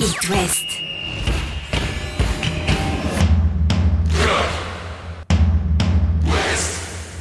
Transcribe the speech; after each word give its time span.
It 0.00 0.28
West. 0.30 0.82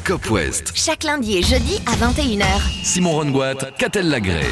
Cop 0.06 0.30
West. 0.30 0.72
Chaque 0.74 1.04
lundi 1.04 1.38
et 1.38 1.44
jeudi 1.44 1.80
à 1.86 1.96
21h. 1.96 2.46
Simon 2.84 3.12
Rongoat, 3.12 3.56
Catel 3.78 4.10
Lagré. 4.10 4.46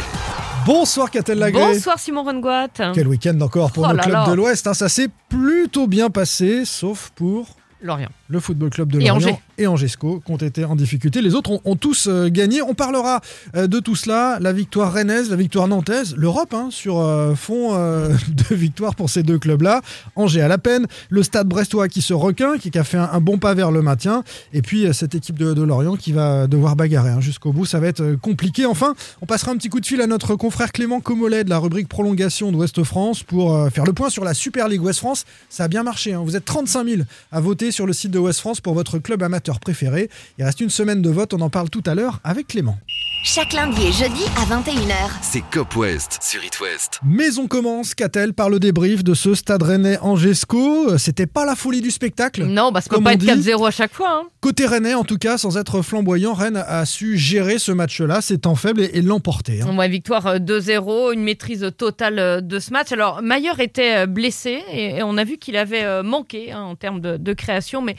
Bonsoir 0.65 1.09
Catel 1.09 1.37
Lagré. 1.39 1.61
Bonsoir 1.73 1.97
Simon 1.99 2.23
Rongoat. 2.23 2.67
Quel 2.93 3.07
week-end 3.07 3.39
encore 3.41 3.71
pour 3.71 3.85
Oh 3.89 3.93
clubs 3.97 4.11
là. 4.11 4.25
de 4.27 4.33
l'Ouest. 4.33 4.67
hein. 4.67 4.73
Ça 4.73 4.89
s'est 4.89 5.07
plutôt 5.29 5.87
bien 5.87 6.09
passé, 6.09 6.65
sauf 6.65 7.11
pour 7.15 7.47
Lorient. 7.81 8.09
le 8.27 8.39
Football 8.39 8.69
Club 8.71 8.91
de 8.91 8.99
Et 8.99 9.05
Lorient 9.07 9.15
Angers. 9.29 9.39
Et 9.57 9.67
Angesco 9.67 10.21
qui 10.25 10.31
ont 10.31 10.37
été 10.37 10.65
en 10.65 10.75
difficulté. 10.75 11.21
Les 11.21 11.35
autres 11.35 11.59
ont, 11.63 11.75
tous 11.75 12.07
euh, 12.07 12.29
gagné. 12.29 12.61
On 12.61 12.73
parlera 12.73 13.21
euh, 13.55 13.67
de 13.67 13.79
tout 13.79 13.95
cela. 13.95 14.37
La 14.39 14.53
victoire 14.53 14.93
rennaise, 14.93 15.29
la 15.29 15.35
victoire 15.35 15.67
nantaise, 15.67 16.15
l'Europe 16.17 16.53
hein, 16.53 16.67
sur 16.71 16.99
euh, 16.99 17.35
fond 17.35 17.73
de 17.75 18.55
victoire 18.55 18.95
pour 18.95 19.09
ces 19.09 19.23
deux 19.23 19.39
clubs-là. 19.39 19.81
Angers 20.15 20.41
à 20.41 20.47
la 20.47 20.57
peine. 20.57 20.87
Le 21.09 21.23
stade 21.23 21.47
brestois 21.47 21.87
qui 21.87 22.01
se 22.01 22.13
requin, 22.13 22.57
qui, 22.57 22.75
a 22.77 22.83
fait 22.83 22.97
un, 22.97 23.19
bon 23.19 23.37
pas 23.37 23.53
vers 23.53 23.71
le 23.71 23.81
maintien. 23.81 24.23
Et 24.53 24.61
puis 24.61 24.87
cette 24.93 25.15
équipe 25.15 25.37
de, 25.37 25.65
Lorient 25.65 25.95
qui 25.95 26.11
va 26.11 26.47
devoir 26.47 26.75
bagarrer 26.75 27.11
hein, 27.11 27.21
jusqu'au 27.21 27.51
bout. 27.51 27.65
Ça 27.65 27.79
va 27.79 27.87
être 27.87 28.15
compliqué. 28.21 28.65
Enfin, 28.65 28.95
on 29.21 29.25
passera 29.25 29.51
un 29.51 29.57
petit 29.57 29.69
coup 29.69 29.79
de 29.79 29.85
fil 29.85 30.01
à 30.01 30.07
notre 30.07 30.35
confrère 30.35 30.71
Clément 30.71 30.99
Comolet 30.99 31.43
de 31.43 31.49
la 31.49 31.57
rubrique 31.57 31.87
prolongation 31.87 32.51
d'Ouest 32.51 32.83
France 32.83 33.23
pour 33.23 33.69
faire 33.71 33.85
le 33.85 33.93
point 33.93 34.09
sur 34.09 34.23
la 34.23 34.33
Super 34.33 34.67
League 34.67 34.81
Ouest 34.81 34.99
France. 34.99 35.25
Ça 35.49 35.65
a 35.65 35.67
bien 35.67 35.83
marché. 35.83 36.13
hein. 36.13 36.21
Vous 36.23 36.35
êtes 36.35 36.45
35 36.45 36.87
000 36.87 37.01
à 37.31 37.39
voter 37.39 37.71
sur 37.71 37.85
le 37.87 37.93
site 37.93 38.11
de 38.11 38.19
Ouest 38.19 38.39
France 38.39 38.61
pour 38.61 38.73
votre 38.73 38.99
club 38.99 39.23
amateur 39.23 39.44
préféré. 39.53 40.09
Il 40.37 40.43
reste 40.45 40.59
une 40.61 40.69
semaine 40.69 41.01
de 41.01 41.09
vote. 41.09 41.33
On 41.33 41.41
en 41.41 41.49
parle 41.49 41.69
tout 41.69 41.83
à 41.85 41.95
l'heure 41.95 42.19
avec 42.23 42.47
Clément. 42.47 42.77
Chaque 43.23 43.53
lundi 43.53 43.81
et 43.87 43.91
jeudi 43.91 44.21
à 44.37 44.45
21h. 44.45 44.93
C'est 45.23 45.41
Cop 45.51 45.75
West 45.75 46.19
sur 46.21 46.43
It 46.43 46.59
West. 46.59 46.99
Mais 47.03 47.39
on 47.39 47.47
commence, 47.47 47.95
qu'a-t-elle, 47.95 48.33
par 48.33 48.49
le 48.51 48.59
débrief 48.59 49.03
de 49.03 49.15
ce 49.15 49.33
stade 49.33 49.63
rennais 49.63 49.97
Angesco. 49.99 50.91
Euh, 50.91 50.97
C'était 50.99 51.25
pas 51.25 51.43
la 51.45 51.55
folie 51.55 51.81
du 51.81 51.89
spectacle. 51.89 52.43
Non, 52.45 52.71
bah 52.71 52.81
ça 52.81 52.89
peut 52.89 53.01
pas 53.01 53.13
être 53.13 53.19
dit. 53.21 53.27
4-0 53.27 53.67
à 53.67 53.71
chaque 53.71 53.93
fois. 53.93 54.09
hein. 54.11 54.23
Côté 54.41 54.67
rennais, 54.67 54.93
en 54.93 55.03
tout 55.03 55.17
cas, 55.17 55.39
sans 55.39 55.57
être 55.57 55.81
flamboyant, 55.81 56.33
Rennes 56.33 56.63
a 56.67 56.85
su 56.85 57.17
gérer 57.17 57.57
ce 57.57 57.71
match-là, 57.71 58.21
ses 58.21 58.37
temps 58.37 58.53
faibles 58.55 58.81
et, 58.81 58.91
et 58.93 59.01
l'emporter. 59.01 59.61
hein. 59.63 59.75
Ouais, 59.75 59.89
victoire 59.89 60.27
euh, 60.27 60.37
2-0, 60.37 61.13
une 61.13 61.23
maîtrise 61.23 61.65
totale 61.77 62.19
euh, 62.19 62.41
de 62.41 62.59
ce 62.59 62.71
match. 62.71 62.91
Alors, 62.91 63.23
Mayer 63.23 63.53
était 63.59 64.03
euh, 64.03 64.05
blessé 64.05 64.61
et, 64.71 64.97
et 64.97 65.03
on 65.03 65.17
a 65.17 65.23
vu 65.23 65.37
qu'il 65.37 65.57
avait 65.57 65.83
euh, 65.83 66.03
manqué 66.03 66.51
hein, 66.51 66.61
en 66.61 66.75
termes 66.75 67.01
de, 67.01 67.17
de 67.17 67.33
création, 67.33 67.81
mais 67.81 67.95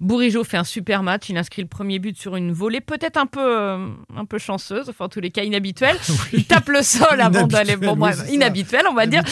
Bourigeau 0.00 0.44
fait 0.44 0.56
un 0.56 0.64
super 0.64 1.02
match. 1.02 1.28
Il 1.28 1.36
inscrit 1.36 1.62
le 1.62 1.68
premier 1.68 1.98
but 1.98 2.16
sur 2.16 2.36
une 2.36 2.52
volée, 2.52 2.80
peut-être 2.80 3.16
un 3.16 3.26
peu, 3.26 3.40
euh, 3.40 3.88
un 4.16 4.24
peu 4.24 4.38
chanceuse, 4.38 4.88
enfin 4.88 5.06
en 5.06 5.08
tous 5.08 5.20
les 5.20 5.30
cas 5.30 5.42
inhabituelle. 5.42 5.96
Il 6.32 6.44
tape 6.44 6.68
le 6.68 6.82
sol 6.82 7.20
avant 7.20 7.46
d'aller. 7.46 7.76
Bon, 7.76 7.96
oui, 7.98 8.10
inhabituel, 8.30 8.82
on 8.88 8.94
va 8.94 9.06
dire. 9.06 9.22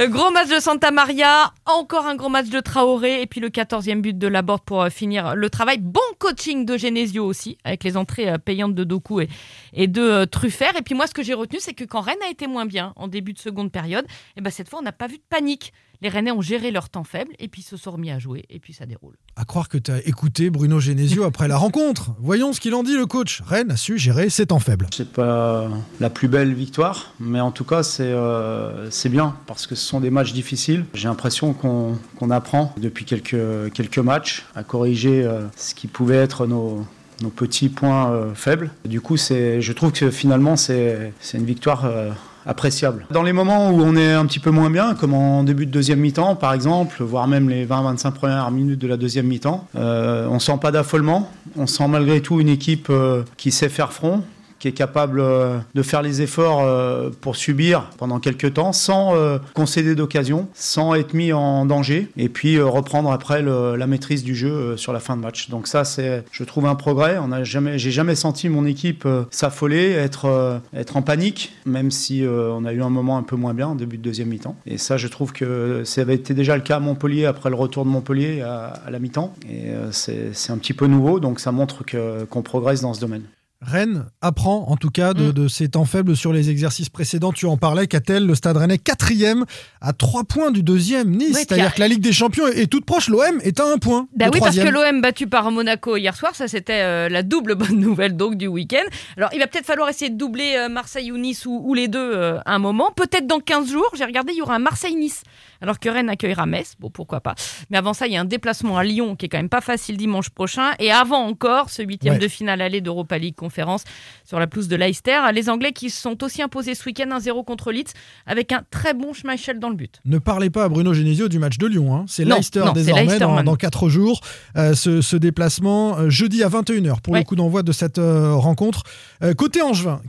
Euh, 0.00 0.08
Gros 0.08 0.30
match 0.30 0.48
de 0.48 0.58
Santa 0.60 0.90
Maria, 0.90 1.52
encore 1.64 2.06
un 2.06 2.16
gros 2.16 2.28
match 2.28 2.48
de 2.48 2.60
Traoré 2.60 3.22
et 3.22 3.26
puis 3.26 3.40
le 3.40 3.48
14e 3.50 4.00
but 4.00 4.18
de 4.18 4.26
Laborde 4.26 4.62
pour 4.62 4.82
euh, 4.82 4.90
finir 4.90 5.36
le 5.36 5.48
travail. 5.50 5.78
Bon 5.78 6.00
coaching 6.18 6.64
de 6.64 6.76
Genesio 6.76 7.24
aussi, 7.24 7.58
avec 7.64 7.84
les 7.84 7.96
entrées 7.96 8.38
payantes 8.38 8.74
de 8.74 8.84
Doku 8.84 9.20
et, 9.20 9.28
et 9.76 9.86
de 9.86 10.02
euh, 10.02 10.26
Truffert. 10.26 10.76
Et 10.76 10.82
puis 10.82 10.94
moi, 10.94 11.06
ce 11.06 11.14
que 11.14 11.22
j'ai 11.22 11.34
retenu, 11.34 11.58
c'est 11.60 11.74
que 11.74 11.84
quand 11.84 12.00
Rennes 12.00 12.16
a 12.26 12.30
été 12.30 12.46
moins 12.46 12.66
bien 12.66 12.92
en 12.96 13.06
début 13.06 13.32
de 13.32 13.38
seconde 13.38 13.70
période, 13.70 14.06
et 14.36 14.40
ben 14.40 14.50
cette 14.50 14.68
fois, 14.68 14.80
on 14.80 14.82
n'a 14.82 14.92
pas 14.92 15.06
vu 15.06 15.18
de 15.18 15.22
panique. 15.28 15.72
Les 16.02 16.08
Rennais 16.08 16.30
ont 16.30 16.42
géré 16.42 16.70
leur 16.70 16.88
temps 16.88 17.04
faible 17.04 17.32
et 17.38 17.48
puis 17.48 17.62
se 17.62 17.76
sont 17.76 17.92
remis 17.92 18.10
à 18.10 18.18
jouer 18.18 18.44
et 18.50 18.58
puis 18.58 18.72
ça 18.72 18.86
déroule. 18.86 19.14
À 19.36 19.44
croire 19.44 19.68
que 19.68 19.78
tu 19.78 19.90
as 19.90 20.06
écouté 20.06 20.50
Bruno 20.50 20.80
Genesio 20.80 21.22
après 21.24 21.48
la 21.48 21.56
rencontre. 21.56 22.10
Voyons 22.20 22.52
ce 22.52 22.60
qu'il 22.60 22.74
en 22.74 22.82
dit, 22.82 22.96
le 22.96 23.06
coach. 23.06 23.42
Rennes 23.46 23.70
a 23.70 23.76
su 23.76 23.98
gérer 23.98 24.30
ses 24.30 24.46
temps 24.46 24.58
faibles. 24.58 24.86
C'est 24.92 25.12
pas 25.12 25.68
la 26.00 26.10
plus 26.10 26.28
belle 26.28 26.54
victoire, 26.54 27.12
mais 27.20 27.40
en 27.40 27.50
tout 27.50 27.64
cas 27.64 27.82
c'est 27.82 28.02
euh, 28.04 28.90
c'est 28.90 29.08
bien 29.08 29.36
parce 29.46 29.66
que 29.66 29.74
ce 29.74 29.86
sont 29.86 30.00
des 30.00 30.10
matchs 30.10 30.32
difficiles. 30.32 30.84
J'ai 30.94 31.08
l'impression 31.08 31.52
qu'on 31.52 31.98
qu'on 32.18 32.30
apprend 32.30 32.74
depuis 32.78 33.04
quelques, 33.04 33.72
quelques 33.72 33.98
matchs 33.98 34.44
à 34.54 34.62
corriger 34.62 35.24
euh, 35.24 35.42
ce 35.56 35.74
qui 35.74 35.86
pouvait 35.86 36.16
être 36.16 36.46
nos, 36.46 36.86
nos 37.22 37.30
petits 37.30 37.68
points 37.68 38.10
euh, 38.10 38.34
faibles. 38.34 38.70
Du 38.84 39.00
coup, 39.00 39.16
c'est, 39.16 39.60
je 39.60 39.72
trouve 39.72 39.92
que 39.92 40.10
finalement 40.10 40.56
c'est 40.56 41.12
c'est 41.20 41.38
une 41.38 41.44
victoire 41.44 41.84
euh, 41.84 42.10
appréciable. 42.46 43.06
Dans 43.10 43.22
les 43.22 43.32
moments 43.32 43.70
où 43.70 43.80
on 43.80 43.96
est 43.96 44.12
un 44.12 44.24
petit 44.26 44.38
peu 44.38 44.50
moins 44.50 44.70
bien, 44.70 44.94
comme 44.94 45.14
en 45.14 45.42
début 45.42 45.66
de 45.66 45.70
deuxième 45.70 46.00
mi-temps 46.00 46.36
par 46.36 46.52
exemple, 46.52 47.02
voire 47.02 47.26
même 47.26 47.48
les 47.48 47.66
20-25 47.66 48.12
premières 48.12 48.50
minutes 48.50 48.78
de 48.78 48.86
la 48.86 48.96
deuxième 48.96 49.26
mi-temps, 49.26 49.66
euh, 49.76 50.28
on 50.30 50.38
sent 50.38 50.58
pas 50.60 50.70
d'affolement, 50.70 51.30
on 51.56 51.66
sent 51.66 51.88
malgré 51.88 52.20
tout 52.20 52.40
une 52.40 52.48
équipe 52.48 52.88
euh, 52.90 53.22
qui 53.36 53.50
sait 53.50 53.68
faire 53.68 53.92
front, 53.92 54.22
qui 54.58 54.68
est 54.68 54.72
capable 54.72 55.20
euh, 55.20 55.58
de 55.74 55.82
faire 55.82 56.02
les 56.02 56.22
efforts 56.22 56.62
euh, 56.62 57.10
pour 57.20 57.36
subir 57.36 57.90
pendant 57.98 58.20
quelques 58.20 58.54
temps 58.54 58.72
sans 58.72 59.14
euh, 59.14 59.38
concéder 59.54 59.94
d'occasion, 59.94 60.48
sans 60.54 60.94
être 60.94 61.14
mis 61.14 61.32
en 61.32 61.66
danger 61.66 62.08
et 62.16 62.28
puis 62.28 62.60
reprendre 62.60 63.10
après 63.12 63.42
la 63.42 63.86
maîtrise 63.86 64.24
du 64.24 64.34
jeu 64.34 64.76
sur 64.76 64.92
la 64.92 65.00
fin 65.00 65.16
de 65.16 65.22
match. 65.22 65.50
Donc 65.50 65.66
ça 65.66 65.84
c'est 65.84 66.24
je 66.30 66.44
trouve 66.44 66.66
un 66.66 66.74
progrès, 66.74 67.18
on 67.20 67.32
a 67.32 67.44
jamais 67.44 67.78
j'ai 67.78 67.90
jamais 67.90 68.14
senti 68.14 68.48
mon 68.48 68.66
équipe 68.66 69.06
s'affoler, 69.30 69.92
être 69.92 70.60
être 70.74 70.96
en 70.96 71.02
panique 71.02 71.52
même 71.64 71.90
si 71.90 72.24
on 72.26 72.64
a 72.64 72.72
eu 72.72 72.82
un 72.82 72.90
moment 72.90 73.18
un 73.18 73.22
peu 73.22 73.36
moins 73.36 73.54
bien 73.54 73.68
en 73.68 73.74
début 73.74 73.98
de 73.98 74.02
deuxième 74.02 74.28
mi-temps 74.28 74.56
et 74.66 74.78
ça 74.78 74.96
je 74.96 75.08
trouve 75.08 75.32
que 75.32 75.82
ça 75.84 76.00
avait 76.00 76.14
été 76.14 76.34
déjà 76.34 76.56
le 76.56 76.62
cas 76.62 76.76
à 76.76 76.80
Montpellier 76.80 77.26
après 77.26 77.50
le 77.50 77.56
retour 77.56 77.84
de 77.84 77.90
Montpellier 77.90 78.42
à, 78.42 78.82
la 78.90 78.98
mi-temps 78.98 79.34
et 79.48 79.72
c'est 79.90 80.50
un 80.50 80.58
petit 80.58 80.74
peu 80.74 80.86
nouveau 80.86 81.20
donc 81.20 81.40
ça 81.40 81.52
montre 81.52 81.84
qu'on 81.84 82.42
progresse 82.42 82.80
dans 82.80 82.94
ce 82.94 83.00
domaine. 83.00 83.24
Rennes 83.66 84.06
apprend 84.20 84.66
en 84.68 84.76
tout 84.76 84.90
cas 84.90 85.12
de, 85.12 85.28
Mm. 85.28 85.32
de 85.32 85.48
ses 85.48 85.68
temps 85.70 85.84
faibles 85.84 86.16
sur 86.16 86.32
les 86.32 86.50
exercices 86.50 86.88
précédents. 86.88 87.32
Tu 87.32 87.46
en 87.46 87.56
parlais, 87.56 87.86
qu'a-t-elle 87.88 88.24
Le 88.24 88.34
stade 88.36 88.56
rennais 88.56 88.78
quatrième 88.78 89.44
à 89.80 89.92
trois 89.92 90.22
points 90.24 90.50
du 90.52 90.62
deuxième 90.62 91.10
Nice. 91.10 91.34
Ouais, 91.34 91.40
C'est-à-dire 91.40 91.74
que 91.74 91.80
la 91.80 91.88
Ligue 91.88 92.00
des 92.02 92.12
Champions 92.12 92.46
est 92.46 92.70
toute 92.70 92.84
proche. 92.86 93.08
L'OM 93.08 93.40
est 93.42 93.58
à 93.58 93.64
un 93.72 93.78
point. 93.78 94.06
Bah 94.14 94.26
oui, 94.32 94.38
parce 94.40 94.56
que 94.56 94.68
l'OM 94.68 95.00
battu 95.00 95.26
par 95.26 95.50
Monaco 95.50 95.96
hier 95.96 96.14
soir, 96.16 96.34
ça 96.36 96.46
c'était 96.48 96.80
euh, 96.82 97.08
la 97.08 97.22
double 97.24 97.54
bonne 97.56 97.78
nouvelle 97.80 98.16
donc 98.16 98.36
du 98.36 98.46
week-end. 98.46 98.84
Alors 99.16 99.30
il 99.32 99.40
va 99.40 99.46
peut-être 99.48 99.66
falloir 99.66 99.88
essayer 99.88 100.10
de 100.10 100.16
doubler 100.16 100.54
euh, 100.56 100.68
Marseille 100.68 101.10
ou 101.10 101.18
Nice 101.18 101.44
ou, 101.46 101.60
ou 101.64 101.74
les 101.74 101.88
deux 101.88 101.98
euh, 102.14 102.38
à 102.46 102.54
un 102.54 102.58
moment. 102.60 102.92
Peut-être 102.94 103.26
dans 103.26 103.40
15 103.40 103.70
jours, 103.70 103.90
j'ai 103.96 104.04
regardé, 104.04 104.32
il 104.32 104.38
y 104.38 104.42
aura 104.42 104.54
un 104.54 104.60
Marseille-Nice. 104.60 105.22
Alors 105.60 105.80
que 105.80 105.88
Rennes 105.88 106.10
accueillera 106.10 106.46
Metz, 106.46 106.74
bon 106.78 106.90
pourquoi 106.90 107.20
pas. 107.20 107.34
Mais 107.70 107.78
avant 107.78 107.94
ça, 107.94 108.06
il 108.06 108.12
y 108.12 108.16
a 108.16 108.20
un 108.20 108.24
déplacement 108.26 108.76
à 108.78 108.84
Lyon 108.84 109.16
qui 109.16 109.26
est 109.26 109.28
quand 109.28 109.38
même 109.38 109.48
pas 109.48 109.60
facile 109.62 109.96
dimanche 109.96 110.28
prochain. 110.30 110.72
Et 110.78 110.92
avant 110.92 111.24
encore, 111.26 111.70
ce 111.70 111.82
huitième 111.82 112.14
Ouais. 112.14 112.20
de 112.20 112.28
finale 112.28 112.60
aller 112.60 112.80
d'Europa 112.80 113.16
League 113.18 113.34
conférence 113.56 113.84
sur 114.24 114.38
la 114.38 114.46
pelouse 114.46 114.68
de 114.68 114.76
Leicester. 114.76 115.18
Les 115.32 115.48
Anglais 115.48 115.72
qui 115.72 115.88
se 115.88 116.00
sont 116.00 116.22
aussi 116.22 116.42
imposés 116.42 116.74
ce 116.74 116.84
week-end 116.84 117.06
1-0 117.08 117.44
contre 117.44 117.72
Leeds 117.72 117.92
avec 118.26 118.52
un 118.52 118.62
très 118.70 118.92
bon 118.92 119.14
Schmeichel 119.14 119.58
dans 119.58 119.70
le 119.70 119.76
but. 119.76 120.00
Ne 120.04 120.18
parlez 120.18 120.50
pas 120.50 120.64
à 120.64 120.68
Bruno 120.68 120.92
Genesio 120.92 121.28
du 121.28 121.38
match 121.38 121.56
de 121.56 121.66
Lyon. 121.66 121.94
hein. 121.96 122.04
C'est 122.06 122.24
Leicester 122.24 122.60
non, 122.60 122.72
désormais 122.72 123.02
Leicester, 123.04 123.24
dans, 123.24 123.34
man. 123.34 123.44
dans 123.46 123.56
4 123.56 123.88
jours. 123.88 124.20
Euh, 124.56 124.74
ce, 124.74 125.00
ce 125.00 125.16
déplacement 125.16 125.96
euh, 125.98 126.10
jeudi 126.10 126.42
à 126.42 126.48
21h 126.48 127.00
pour 127.00 127.14
le 127.20 127.24
coup 127.24 127.36
d'envoi 127.36 127.62
de 127.62 127.72
cette 127.72 127.98
euh, 127.98 128.34
rencontre. 128.34 128.82
Euh, 129.22 129.32
côté 129.32 129.62
Angevin, 129.62 130.02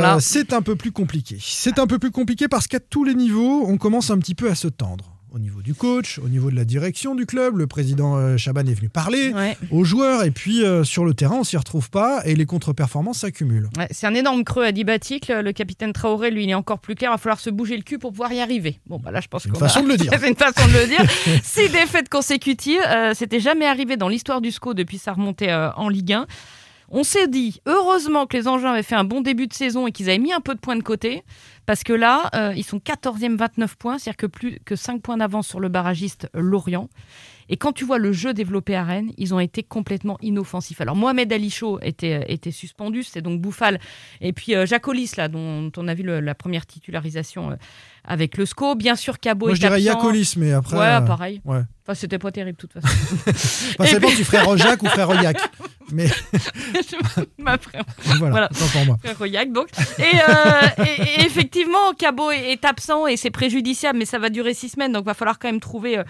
là- 0.00 0.16
C'est 0.20 0.52
un 0.52 0.62
peu 0.62 0.74
plus 0.74 0.90
compliqué. 0.92 1.36
C'est 1.40 1.78
un 1.78 1.86
peu 1.86 1.98
plus 2.00 2.10
compliqué 2.10 2.48
parce 2.48 2.66
qu'à 2.66 2.80
tous 2.80 3.04
les 3.04 3.14
niveaux, 3.14 3.64
on 3.68 3.76
commence 3.76 4.10
un 4.10 4.18
petit 4.18 4.34
peu 4.34 4.50
à 4.50 4.54
se 4.56 4.66
tendre. 4.68 5.04
Au 5.32 5.38
niveau 5.38 5.62
du 5.62 5.74
coach, 5.74 6.18
au 6.18 6.28
niveau 6.28 6.50
de 6.50 6.56
la 6.56 6.64
direction 6.64 7.14
du 7.14 7.24
club, 7.24 7.56
le 7.56 7.68
président 7.68 8.16
euh, 8.16 8.36
Chaban 8.36 8.62
est 8.62 8.74
venu 8.74 8.88
parler 8.88 9.32
Ouais. 9.32 9.56
aux 9.70 9.84
joueurs 9.84 10.24
et 10.24 10.32
puis 10.32 10.64
euh, 10.64 10.82
sur 10.82 11.04
le 11.04 11.14
terrain, 11.14 11.36
on 11.36 11.44
s'y 11.44 11.56
retrouve 11.56 11.88
pas 11.88 12.20
et 12.24 12.34
les 12.34 12.46
contre-performances 12.46 13.18
s'accumulent. 13.20 13.68
Ouais, 13.78 13.86
c'est 13.92 14.08
un 14.08 14.14
énorme 14.14 14.42
creux 14.42 14.64
à 14.64 14.72
Dibatic. 14.72 15.28
Le, 15.28 15.52
capitaine 15.52 15.92
Traoré, 15.92 16.32
lui, 16.32 16.42
il 16.44 16.50
est 16.50 16.54
encore 16.54 16.80
plus 16.80 16.96
clair. 16.96 17.10
Il 17.10 17.14
va 17.14 17.18
falloir 17.18 17.38
se 17.38 17.48
bouger 17.50 17.76
le 17.76 17.82
cul 17.84 17.98
pour 17.98 18.10
pouvoir 18.10 18.32
y 18.32 18.40
arriver. 18.40 18.80
Bon, 18.86 18.98
bah 18.98 19.12
là, 19.12 19.20
je 19.20 19.28
pense 19.28 19.44
Une 19.44 19.52
qu'on 19.52 19.60
façon 19.60 19.80
va- 19.80 19.86
de 19.86 19.90
le 19.92 19.96
dire. 19.98 20.12
c'est 20.20 20.28
une 20.28 20.34
façon 20.34 20.66
de 20.66 20.72
le 20.72 20.86
dire. 20.88 21.10
Six 21.44 21.68
défaites 21.70 22.08
consécutives. 22.08 22.80
Euh, 22.88 23.12
C'était 23.14 23.40
jamais 23.40 23.66
arrivé 23.66 23.96
dans 23.96 24.08
l'histoire 24.08 24.40
du 24.40 24.50
SCO 24.50 24.74
depuis 24.74 24.98
sa 24.98 25.12
remontée 25.12 25.52
euh, 25.52 25.70
en 25.76 25.88
Ligue 25.88 26.12
1. 26.12 26.26
On 26.92 27.04
s'est 27.04 27.28
dit, 27.28 27.60
heureusement 27.66 28.26
que 28.26 28.36
les 28.36 28.48
Angevins 28.48 28.72
avaient 28.72 28.82
fait 28.82 28.96
un 28.96 29.04
bon 29.04 29.20
début 29.20 29.46
de 29.46 29.52
saison 29.54 29.86
et 29.86 29.92
qu'ils 29.92 30.08
avaient 30.10 30.18
mis 30.18 30.32
un 30.32 30.40
peu 30.40 30.56
de 30.56 30.58
points 30.58 30.74
de 30.74 30.82
côté. 30.82 31.22
Parce 31.70 31.84
que 31.84 31.92
là, 31.92 32.28
euh, 32.34 32.52
ils 32.56 32.64
sont 32.64 32.78
14e, 32.78 33.36
29 33.36 33.76
points, 33.76 33.96
c'est-à-dire 33.96 34.16
que 34.16 34.26
plus 34.26 34.58
que 34.64 34.74
5 34.74 35.00
points 35.02 35.18
d'avance 35.18 35.46
sur 35.46 35.60
le 35.60 35.68
barragiste 35.68 36.28
Lorient. 36.34 36.88
Et 37.50 37.56
quand 37.56 37.72
tu 37.72 37.84
vois 37.84 37.98
le 37.98 38.12
jeu 38.12 38.32
développé 38.32 38.76
à 38.76 38.84
Rennes, 38.84 39.12
ils 39.18 39.34
ont 39.34 39.40
été 39.40 39.64
complètement 39.64 40.16
inoffensifs. 40.22 40.80
Alors 40.80 40.94
Mohamed 40.94 41.32
Ali 41.32 41.50
Chaud 41.50 41.80
était, 41.82 42.20
euh, 42.20 42.24
était 42.28 42.52
suspendu, 42.52 43.02
c'est 43.02 43.22
donc 43.22 43.40
Bouffal. 43.40 43.80
Et 44.20 44.32
puis 44.32 44.54
euh, 44.54 44.66
Jacques 44.66 44.86
Ollis, 44.86 45.12
là, 45.16 45.26
dont 45.26 45.70
on 45.76 45.88
a 45.88 45.94
vu 45.94 46.04
la 46.04 46.34
première 46.36 46.64
titularisation 46.64 47.50
euh, 47.50 47.56
avec 48.04 48.36
le 48.36 48.46
SCO. 48.46 48.74
Bien 48.74 48.96
sûr, 48.96 49.18
Cabot 49.18 49.46
Moi, 49.46 49.52
est 49.52 49.56
je 49.56 49.60
dirais 49.60 49.74
absent. 49.76 49.86
Yacolis, 49.86 50.34
mais 50.36 50.52
après. 50.52 50.76
Ouais, 50.78 50.86
euh, 50.86 51.00
pareil. 51.00 51.40
ouais. 51.44 51.60
Enfin, 51.86 51.94
c'était 51.94 52.18
pas 52.18 52.30
terrible 52.30 52.56
de 52.60 52.66
toute 52.66 52.72
façon. 52.72 52.86
Enfin, 53.78 53.86
ça 53.86 53.98
dépend 53.98 54.08
si 54.14 54.24
frère 54.24 54.56
Jacques 54.56 54.82
ou 54.82 54.86
frère 54.86 55.22
Yak. 55.22 55.38
Mais 55.92 56.06
Ma 57.38 57.58
frère. 57.58 57.82
voilà, 58.18 58.30
Voilà. 58.30 58.48
pour 58.48 58.84
moi. 58.86 58.96
Frère 59.02 59.18
Royac, 59.18 59.52
donc. 59.52 59.68
Et, 59.98 60.02
euh, 60.02 60.84
et- 60.86 61.02
et 61.02 61.24
effectivement, 61.26 61.92
Cabot 61.98 62.30
est, 62.30 62.52
est 62.52 62.64
absent 62.64 63.06
et 63.08 63.16
c'est 63.16 63.30
préjudiciable, 63.30 63.98
mais 63.98 64.04
ça 64.04 64.18
va 64.18 64.30
durer 64.30 64.54
six 64.54 64.68
semaines, 64.68 64.92
donc 64.92 65.04
va 65.04 65.14
falloir 65.14 65.38
quand 65.38 65.48
même 65.48 65.58
trouver 65.60 65.98
euh, 65.98 66.04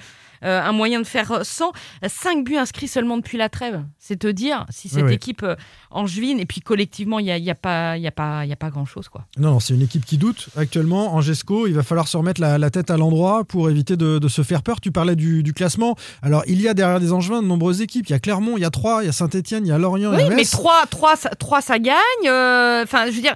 euh, 0.45 0.61
un 0.63 0.73
moyen 0.73 1.01
de 1.01 1.07
faire 1.07 1.41
100. 1.45 1.73
5 2.07 2.45
buts 2.45 2.57
inscrits 2.57 2.89
seulement 2.89 3.17
depuis 3.17 3.39
la 3.39 3.49
trêve. 3.49 3.83
C'est 3.99 4.19
te 4.19 4.27
dire 4.27 4.67
si 4.71 4.89
cette 4.89 5.05
Oui, 5.05 5.13
équipe 5.15 5.43
euh, 5.43 5.57
angevine, 5.91 6.41
et 6.41 6.47
puis 6.47 6.61
collectivement, 6.61 7.19
il 7.19 7.25
n'y 7.25 7.31
a, 7.33 7.39
y 7.39 7.51
a 7.51 7.55
pas, 7.55 7.97
y 7.99 8.07
a 8.07 8.11
pas, 8.11 8.45
il 8.45 8.49
y 8.49 8.53
a 8.53 8.57
pas 8.57 8.71
grand-chose. 8.71 9.09
quoi. 9.09 9.25
Non, 9.39 9.53
non, 9.53 9.61
c'est 9.61 9.75
une 9.75 9.83
équipe 9.83 10.05
qui 10.05 10.19
doute 10.19 10.49
actuellement. 10.57 11.15
Angesco, 11.15 11.67
il 11.67 11.75
va 11.75 11.83
falloir 11.83 12.09
se 12.09 12.17
remettre 12.17 12.41
la, 12.41 12.59
la 12.59 12.71
tête 12.71 12.91
à 12.91 12.97
l'endroit 12.97 13.45
pour 13.45 13.71
éviter 13.71 13.97
de, 13.97 14.19
de 14.19 14.29
se 14.29 14.43
faire 14.43 14.63
peur. 14.63 14.81
Tu 14.81 14.93
parlais 14.93 15.17
du, 15.17 15.43
du 15.43 15.53
classement. 15.53 15.97
Alors, 16.23 16.43
il 16.47 16.61
y 16.61 16.69
a 16.69 16.75
derrière 16.75 17.01
des 17.01 17.13
Angevins 17.13 17.43
de 17.43 17.47
nombreuses 17.49 17.81
équipes. 17.81 18.07
Il 18.09 18.13
y 18.13 18.17
a 18.17 18.19
Clermont, 18.19 18.57
il 18.57 18.61
y 18.63 18.65
a 18.65 18.71
Troyes, 18.71 19.03
il 19.03 19.07
y 19.07 19.09
a 19.09 19.13
Saint-Etienne, 19.13 19.67
il 19.67 19.69
y 19.69 19.73
a 19.73 19.79
Lorient, 19.79 20.13
il 20.13 20.17
Oui, 20.17 20.23
y 20.23 20.27
a 20.27 20.29
mais 20.31 20.37
Metz. 20.37 20.51
3, 20.51 20.87
3, 20.91 21.17
ça, 21.17 21.31
3, 21.31 21.61
ça 21.61 21.79
gagne. 21.79 21.95
euh, 22.27 22.83
Enfin, 22.85 23.07
je 23.07 23.13
veux 23.17 23.21
dire, 23.23 23.35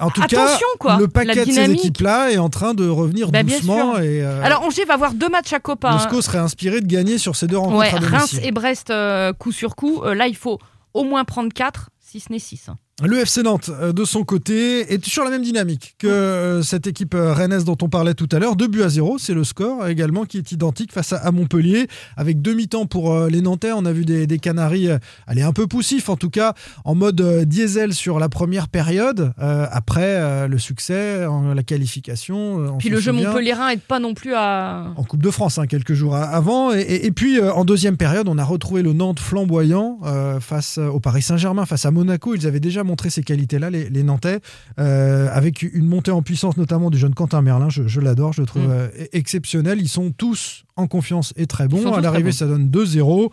En 0.00 0.10
tout 0.10 0.22
Attention, 0.22 0.46
cas, 0.72 0.78
quoi. 0.78 0.96
le 0.98 1.08
paquet 1.08 1.44
de 1.44 1.50
ces 1.52 1.70
équipes-là 1.70 2.30
est 2.32 2.38
en 2.38 2.48
train 2.48 2.74
de 2.74 2.88
revenir 2.88 3.30
Bah, 3.30 3.42
doucement. 3.42 3.98
Et, 3.98 4.22
euh, 4.22 4.42
alors 4.42 4.62
Angers 4.62 4.84
va 4.84 4.94
avoir 4.94 5.12
deux 5.12 5.28
matchs 5.28 5.52
à 5.52 5.60
Copa. 5.60 5.90
hein. 5.90 5.98
SCO 5.98 6.22
serait 6.22 6.38
inspiré 6.38 6.80
de 6.80 6.86
gagner 6.86 7.18
sur 7.18 7.36
ces 7.36 7.46
deux 7.46 7.58
rencontres 7.58 7.78
Ouais, 7.78 7.94
à 7.94 7.98
Reims 8.18 8.36
et 8.42 8.50
Brest, 8.50 8.90
euh, 8.90 9.32
coup 9.32 9.52
sur 9.52 9.76
coup. 9.76 10.02
Euh, 10.04 10.14
là, 10.14 10.26
il 10.26 10.36
faut 10.36 10.58
au 10.94 11.04
moins 11.04 11.24
prendre 11.24 11.52
4, 11.52 11.90
si 12.00 12.18
ce 12.20 12.32
n'est 12.32 12.38
6. 12.38 12.70
Le 13.02 13.16
FC 13.18 13.42
Nantes, 13.42 13.70
euh, 13.80 13.92
de 13.94 14.04
son 14.04 14.24
côté, 14.24 14.92
est 14.92 15.02
sur 15.06 15.24
la 15.24 15.30
même 15.30 15.40
dynamique 15.42 15.94
que 15.98 16.06
euh, 16.06 16.62
cette 16.62 16.86
équipe 16.86 17.14
euh, 17.14 17.32
rennaise 17.32 17.64
dont 17.64 17.76
on 17.80 17.88
parlait 17.88 18.12
tout 18.12 18.28
à 18.30 18.38
l'heure. 18.38 18.56
2 18.56 18.66
buts 18.66 18.82
à 18.82 18.90
0, 18.90 19.16
c'est 19.18 19.32
le 19.32 19.42
score 19.42 19.86
également 19.88 20.24
qui 20.26 20.36
est 20.36 20.52
identique 20.52 20.92
face 20.92 21.14
à, 21.14 21.30
Montpellier. 21.32 21.86
Avec 22.18 22.42
demi-temps 22.42 22.84
pour 22.84 23.18
les 23.26 23.40
Nantais, 23.40 23.72
on 23.72 23.86
a 23.86 23.92
vu 23.92 24.04
des, 24.04 24.26
des 24.26 24.38
Canaries 24.38 24.88
aller 25.26 25.40
un 25.42 25.52
peu 25.52 25.66
poussifs, 25.66 26.10
en 26.10 26.16
tout 26.16 26.28
cas 26.28 26.52
en 26.84 26.94
mode 26.94 27.44
diesel 27.46 27.94
sur 27.94 28.18
la 28.18 28.28
première 28.28 28.68
période. 28.68 29.32
Euh, 29.40 29.66
après 29.70 30.16
euh, 30.16 30.46
le 30.46 30.58
succès, 30.58 31.24
en- 31.24 31.54
la 31.54 31.62
qualification. 31.62 32.56
on 32.56 32.76
Puis 32.78 32.90
le 32.90 33.00
jeu 33.00 33.12
souvient 33.12 33.28
montpellierin 33.30 33.68
n'aide 33.70 33.80
pas 33.80 33.98
non 33.98 34.12
plus 34.12 34.34
à. 34.34 34.92
en 34.96 35.04
Coupe 35.04 35.22
de 35.22 35.30
France 35.30 35.56
hein, 35.58 35.66
quelques 35.66 35.94
jours 35.94 36.14
avant. 36.16 36.72
Et, 36.74 36.80
et- 36.80 37.06
et 37.06 37.12
puis 37.12 37.38
euh, 37.40 37.50
en 37.54 37.64
deuxième 37.64 37.96
période, 37.96 38.28
on 38.28 38.36
a 38.36 38.44
retrouvé 38.44 38.82
le 38.82 38.92
Nantes 38.92 39.20
flamboyant 39.20 39.98
face 40.40 40.76
au 40.78 41.00
Paris 41.00 41.22
Saint-Germain, 41.22 41.64
face 41.64 41.86
à 41.86 41.90
Monaco. 41.90 42.34
Ils 42.34 42.46
avaient 42.46 42.60
déjà 42.60 42.84
montré 42.90 43.08
ces 43.10 43.22
qualités-là, 43.22 43.70
les, 43.70 43.88
les 43.88 44.02
Nantais, 44.02 44.40
euh, 44.78 45.28
avec 45.32 45.62
une 45.62 45.86
montée 45.86 46.10
en 46.10 46.22
puissance 46.22 46.56
notamment 46.56 46.90
du 46.90 46.98
jeune 46.98 47.14
Quentin 47.14 47.40
Merlin. 47.42 47.68
Je, 47.70 47.86
je 47.86 48.00
l'adore, 48.00 48.32
je 48.32 48.40
le 48.42 48.46
trouve 48.46 48.62
Mm. 48.66 48.70
euh, 48.70 48.88
exceptionnel. 49.12 49.78
Ils 49.80 49.88
sont 49.88 50.10
tous 50.10 50.64
en 50.76 50.86
confiance 50.86 51.32
et 51.36 51.46
très 51.46 51.68
bons. 51.68 51.92
À 51.92 52.00
l'arrivée, 52.00 52.32
ça 52.32 52.46
donne 52.46 52.68
2-0. 52.68 53.30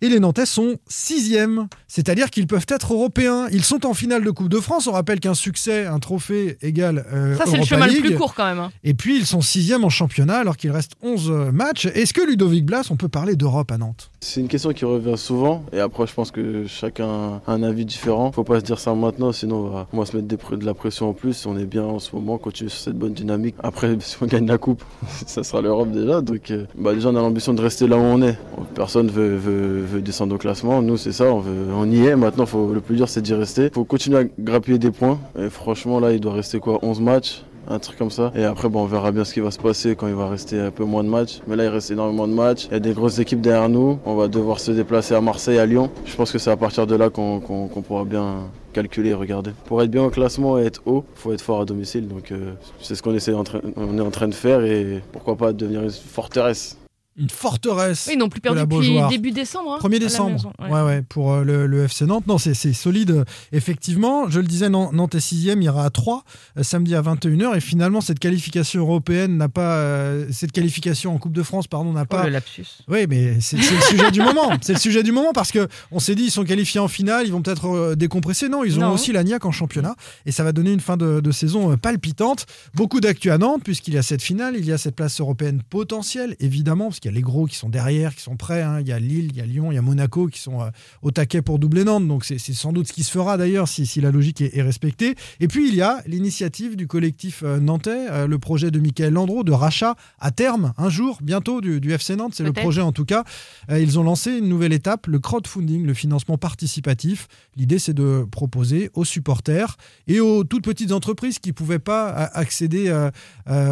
Et 0.00 0.08
les 0.08 0.20
Nantais 0.20 0.46
sont 0.46 0.76
sixièmes, 0.86 1.68
c'est-à-dire 1.88 2.30
qu'ils 2.30 2.46
peuvent 2.46 2.66
être 2.68 2.92
européens. 2.94 3.46
Ils 3.50 3.64
sont 3.64 3.84
en 3.86 3.94
finale 3.94 4.24
de 4.24 4.30
Coupe 4.30 4.48
de 4.48 4.60
France. 4.60 4.86
On 4.86 4.92
rappelle 4.92 5.20
qu'un 5.20 5.34
succès, 5.34 5.86
un 5.86 5.98
trophée 5.98 6.56
égale 6.62 7.04
euh, 7.12 7.36
Ça, 7.36 7.44
c'est 7.46 7.56
le 7.56 7.64
chemin 7.64 7.86
le 7.86 8.00
plus 8.00 8.14
court 8.16 8.34
quand 8.34 8.46
même. 8.46 8.58
hein. 8.58 8.70
Et 8.84 8.94
puis, 8.94 9.18
ils 9.18 9.26
sont 9.26 9.40
sixième 9.40 9.84
en 9.84 9.88
championnat 9.88 10.38
alors 10.38 10.56
qu'il 10.56 10.70
reste 10.70 10.92
11 11.02 11.30
matchs. 11.52 11.86
Est-ce 11.86 12.12
que 12.14 12.20
Ludovic 12.20 12.64
Blas, 12.64 12.84
on 12.90 12.96
peut 12.96 13.08
parler 13.08 13.34
d'Europe 13.36 13.72
à 13.72 13.78
Nantes? 13.78 14.10
C'est 14.20 14.40
une 14.40 14.48
question 14.48 14.72
qui 14.72 14.84
revient 14.84 15.16
souvent 15.16 15.64
et 15.72 15.78
après 15.78 16.06
je 16.06 16.12
pense 16.12 16.32
que 16.32 16.66
chacun 16.66 17.40
a 17.46 17.52
un 17.52 17.62
avis 17.62 17.84
différent. 17.84 18.32
Faut 18.32 18.42
pas 18.42 18.58
se 18.58 18.64
dire 18.64 18.78
ça 18.80 18.92
maintenant 18.94 19.30
sinon 19.30 19.56
on 19.58 19.68
va, 19.70 19.86
on 19.92 19.98
va 20.00 20.06
se 20.06 20.16
mettre 20.16 20.26
des 20.26 20.56
de 20.56 20.66
la 20.66 20.74
pression 20.74 21.10
en 21.10 21.12
plus. 21.12 21.46
On 21.46 21.56
est 21.56 21.66
bien 21.66 21.84
en 21.84 21.98
ce 22.00 22.14
moment, 22.16 22.36
continuer 22.36 22.68
sur 22.70 22.80
cette 22.80 22.96
bonne 22.98 23.12
dynamique. 23.12 23.54
Après 23.62 23.96
si 24.00 24.16
on 24.20 24.26
gagne 24.26 24.46
la 24.46 24.58
coupe, 24.58 24.82
ça 25.26 25.44
sera 25.44 25.62
l'Europe 25.62 25.92
déjà. 25.92 26.20
Donc 26.20 26.50
euh, 26.50 26.66
bah, 26.76 26.94
déjà 26.94 27.10
on 27.10 27.16
a 27.16 27.20
l'ambition 27.20 27.54
de 27.54 27.62
rester 27.62 27.86
là 27.86 27.96
où 27.96 28.00
on 28.00 28.20
est. 28.22 28.36
Personne 28.74 29.08
veut, 29.08 29.36
veut, 29.36 29.82
veut 29.88 30.00
descendre 30.00 30.34
au 30.34 30.38
classement. 30.38 30.82
Nous 30.82 30.96
c'est 30.96 31.12
ça, 31.12 31.26
on, 31.32 31.90
y 31.90 32.06
est. 32.06 32.16
Maintenant 32.16 32.46
le 32.72 32.80
plus 32.80 32.96
dur 32.96 33.08
c'est 33.08 33.22
d'y 33.22 33.34
rester. 33.34 33.70
Faut 33.72 33.84
continuer 33.84 34.18
à 34.18 34.24
grappiller 34.38 34.78
des 34.78 34.90
points. 34.90 35.18
Et 35.38 35.50
franchement 35.50 36.00
là 36.00 36.12
il 36.12 36.20
doit 36.20 36.34
rester 36.34 36.60
quoi 36.60 36.78
11 36.82 37.00
matchs 37.00 37.42
un 37.68 37.78
truc 37.78 37.98
comme 37.98 38.10
ça. 38.10 38.32
Et 38.34 38.44
après, 38.44 38.68
bon, 38.68 38.82
on 38.82 38.86
verra 38.86 39.12
bien 39.12 39.24
ce 39.24 39.34
qui 39.34 39.40
va 39.40 39.50
se 39.50 39.58
passer 39.58 39.94
quand 39.94 40.08
il 40.08 40.14
va 40.14 40.28
rester 40.28 40.58
un 40.58 40.70
peu 40.70 40.84
moins 40.84 41.04
de 41.04 41.08
matchs. 41.08 41.40
Mais 41.46 41.56
là, 41.56 41.64
il 41.64 41.68
reste 41.68 41.90
énormément 41.90 42.26
de 42.26 42.32
matchs. 42.32 42.66
Il 42.66 42.72
y 42.72 42.76
a 42.76 42.80
des 42.80 42.92
grosses 42.92 43.18
équipes 43.18 43.40
derrière 43.40 43.68
nous. 43.68 43.98
On 44.06 44.16
va 44.16 44.28
devoir 44.28 44.58
se 44.58 44.72
déplacer 44.72 45.14
à 45.14 45.20
Marseille, 45.20 45.58
à 45.58 45.66
Lyon. 45.66 45.90
Je 46.06 46.16
pense 46.16 46.32
que 46.32 46.38
c'est 46.38 46.50
à 46.50 46.56
partir 46.56 46.86
de 46.86 46.96
là 46.96 47.10
qu'on 47.10 47.40
pourra 47.86 48.04
bien 48.04 48.48
calculer 48.72 49.10
et 49.10 49.14
regarder. 49.14 49.50
Pour 49.66 49.82
être 49.82 49.90
bien 49.90 50.04
au 50.04 50.10
classement 50.10 50.58
et 50.58 50.64
être 50.64 50.82
haut, 50.86 51.04
il 51.16 51.20
faut 51.20 51.32
être 51.32 51.42
fort 51.42 51.60
à 51.60 51.64
domicile. 51.64 52.08
Donc, 52.08 52.32
euh, 52.32 52.52
c'est 52.80 52.94
ce 52.94 53.02
qu'on 53.02 53.14
essaie 53.14 53.34
on 53.34 53.98
est 53.98 54.00
en 54.00 54.10
train 54.10 54.28
de 54.28 54.34
faire 54.34 54.64
et 54.64 55.02
pourquoi 55.12 55.36
pas 55.36 55.52
devenir 55.52 55.82
une 55.82 55.90
forteresse. 55.90 56.77
Une 57.18 57.28
forteresse. 57.30 58.04
Oui, 58.06 58.14
ils 58.14 58.18
n'ont 58.18 58.28
plus 58.28 58.40
perdu 58.40 58.56
la 58.58 58.64
depuis 58.64 58.76
Beaujoire. 58.88 59.10
début 59.10 59.32
décembre. 59.32 59.74
hein, 59.74 59.78
1er 59.82 59.86
à 59.86 59.90
la 59.90 59.98
décembre, 59.98 60.30
maison, 60.32 60.52
ouais. 60.60 60.70
ouais. 60.70 60.82
Ouais, 60.82 61.02
pour 61.02 61.32
euh, 61.32 61.44
le, 61.44 61.66
le 61.66 61.84
FC 61.84 62.06
Nantes. 62.06 62.26
Non, 62.26 62.38
c'est 62.38 62.54
c'est 62.54 62.72
solide, 62.72 63.24
effectivement. 63.52 64.28
Je 64.30 64.40
le 64.40 64.46
disais, 64.46 64.68
Nan- 64.68 64.90
Nantes 64.92 65.14
est 65.14 65.20
6 65.20 65.36
ira 65.60 65.84
à 65.84 65.90
3 65.90 66.22
euh, 66.56 66.62
samedi 66.62 66.94
à 66.94 67.02
21h. 67.02 67.56
Et 67.56 67.60
finalement, 67.60 68.00
cette 68.00 68.18
qualification 68.18 68.80
européenne 68.80 69.36
n'a 69.36 69.48
pas. 69.48 69.76
euh, 69.78 70.26
cette 70.30 70.52
qualification 70.52 71.14
en 71.14 71.18
Coupe 71.18 71.32
de 71.32 71.42
France, 71.42 71.66
pardon, 71.66 71.92
n'a 71.92 72.02
Oh, 72.02 72.06
pas. 72.06 72.24
le 72.24 72.30
lapsus. 72.30 72.66
Oui, 72.88 73.06
mais 73.08 73.40
c'est 73.40 73.56
le 73.56 73.62
sujet 73.62 74.10
du 74.10 74.20
moment. 74.20 74.50
C'est 74.62 74.74
le 74.74 74.78
sujet 74.78 75.02
du 75.02 75.12
moment 75.12 75.32
parce 75.34 75.50
que 75.52 75.66
on 75.90 75.98
s'est 76.00 76.14
dit 76.14 76.24
ils 76.24 76.30
sont 76.30 76.44
qualifiés 76.44 76.80
en 76.80 76.88
finale, 76.88 77.26
ils 77.26 77.32
vont 77.32 77.42
peut-être 77.42 77.94
décompresser. 77.96 78.48
Non, 78.48 78.62
ils 78.64 78.78
ont 78.78 78.82
Non. 78.82 78.92
aussi 78.92 79.12
la 79.12 79.22
en 79.42 79.52
championnat 79.52 79.94
et 80.26 80.32
ça 80.32 80.42
va 80.42 80.52
donner 80.52 80.72
une 80.72 80.80
fin 80.80 80.96
de, 80.96 81.20
de 81.20 81.30
saison 81.32 81.76
palpitante. 81.76 82.46
Beaucoup 82.74 83.00
d'actu 83.00 83.30
à 83.30 83.36
Nantes 83.38 83.62
puisqu'il 83.64 83.94
y 83.94 83.98
a 83.98 84.02
cette 84.02 84.22
finale, 84.22 84.54
il 84.56 84.64
y 84.64 84.72
a 84.72 84.78
cette 84.78 84.96
place 84.96 85.20
européenne 85.20 85.62
potentielle 85.68 86.34
évidemment 86.40 86.86
parce 86.86 87.00
qu'il 87.00 87.07
y 87.08 87.10
a 87.10 87.14
les 87.14 87.20
gros 87.22 87.46
qui 87.46 87.56
sont 87.56 87.68
derrière, 87.68 88.14
qui 88.14 88.22
sont 88.22 88.36
prêts. 88.36 88.62
hein. 88.62 88.80
Il 88.80 88.88
y 88.88 88.92
a 88.92 88.98
Lille, 88.98 89.28
il 89.32 89.36
y 89.36 89.40
a 89.40 89.46
Lyon, 89.46 89.70
il 89.72 89.74
y 89.74 89.78
a 89.78 89.82
Monaco 89.82 90.26
qui 90.28 90.40
sont 90.40 90.60
euh, 90.62 90.70
au 91.02 91.10
taquet 91.10 91.42
pour 91.42 91.58
doubler 91.58 91.84
Nantes. 91.84 92.06
Donc 92.08 92.24
c'est 92.24 92.38
sans 92.38 92.72
doute 92.72 92.88
ce 92.88 92.92
qui 92.92 93.02
se 93.04 93.10
fera 93.10 93.36
d'ailleurs 93.36 93.68
si, 93.68 93.86
si 93.86 94.00
la 94.00 94.10
logique 94.10 94.40
est, 94.40 94.56
est 94.56 94.62
respectée. 94.62 95.14
Et 95.40 95.48
puis 95.48 95.68
il 95.68 95.74
y 95.74 95.82
a 95.82 96.02
l'initiative 96.06 96.76
du 96.76 96.86
collectif 96.86 97.42
euh, 97.44 97.60
nantais, 97.60 98.06
euh, 98.10 98.26
le 98.26 98.38
projet 98.38 98.70
de 98.70 98.78
Michael 98.80 99.12
Landreau 99.12 99.44
de 99.44 99.52
rachat 99.52 99.94
à 100.20 100.30
terme 100.30 100.72
un 100.78 100.88
jour 100.88 101.18
bientôt 101.22 101.60
du, 101.60 101.80
du 101.80 101.92
FC 101.92 102.16
Nantes. 102.16 102.32
C'est 102.34 102.44
le 102.44 102.52
projet 102.62 102.80
en 102.82 102.92
tout 102.92 103.04
cas. 103.04 103.24
Ils 103.70 103.98
ont 103.98 104.02
lancé 104.02 104.32
une 104.38 104.48
nouvelle 104.48 104.72
étape, 104.72 105.06
le 105.06 105.18
crowdfunding, 105.18 105.84
le 105.86 105.94
financement 105.94 106.38
participatif. 106.38 107.28
L'idée, 107.56 107.78
c'est 107.78 107.94
de 107.94 108.26
proposer 108.30 108.90
aux 108.94 109.04
supporters 109.04 109.76
et 110.06 110.20
aux 110.20 110.44
toutes 110.44 110.64
petites 110.64 110.92
entreprises 110.92 111.38
qui 111.38 111.50
ne 111.50 111.54
pouvaient 111.54 111.78
pas 111.78 112.08
accéder 112.34 112.90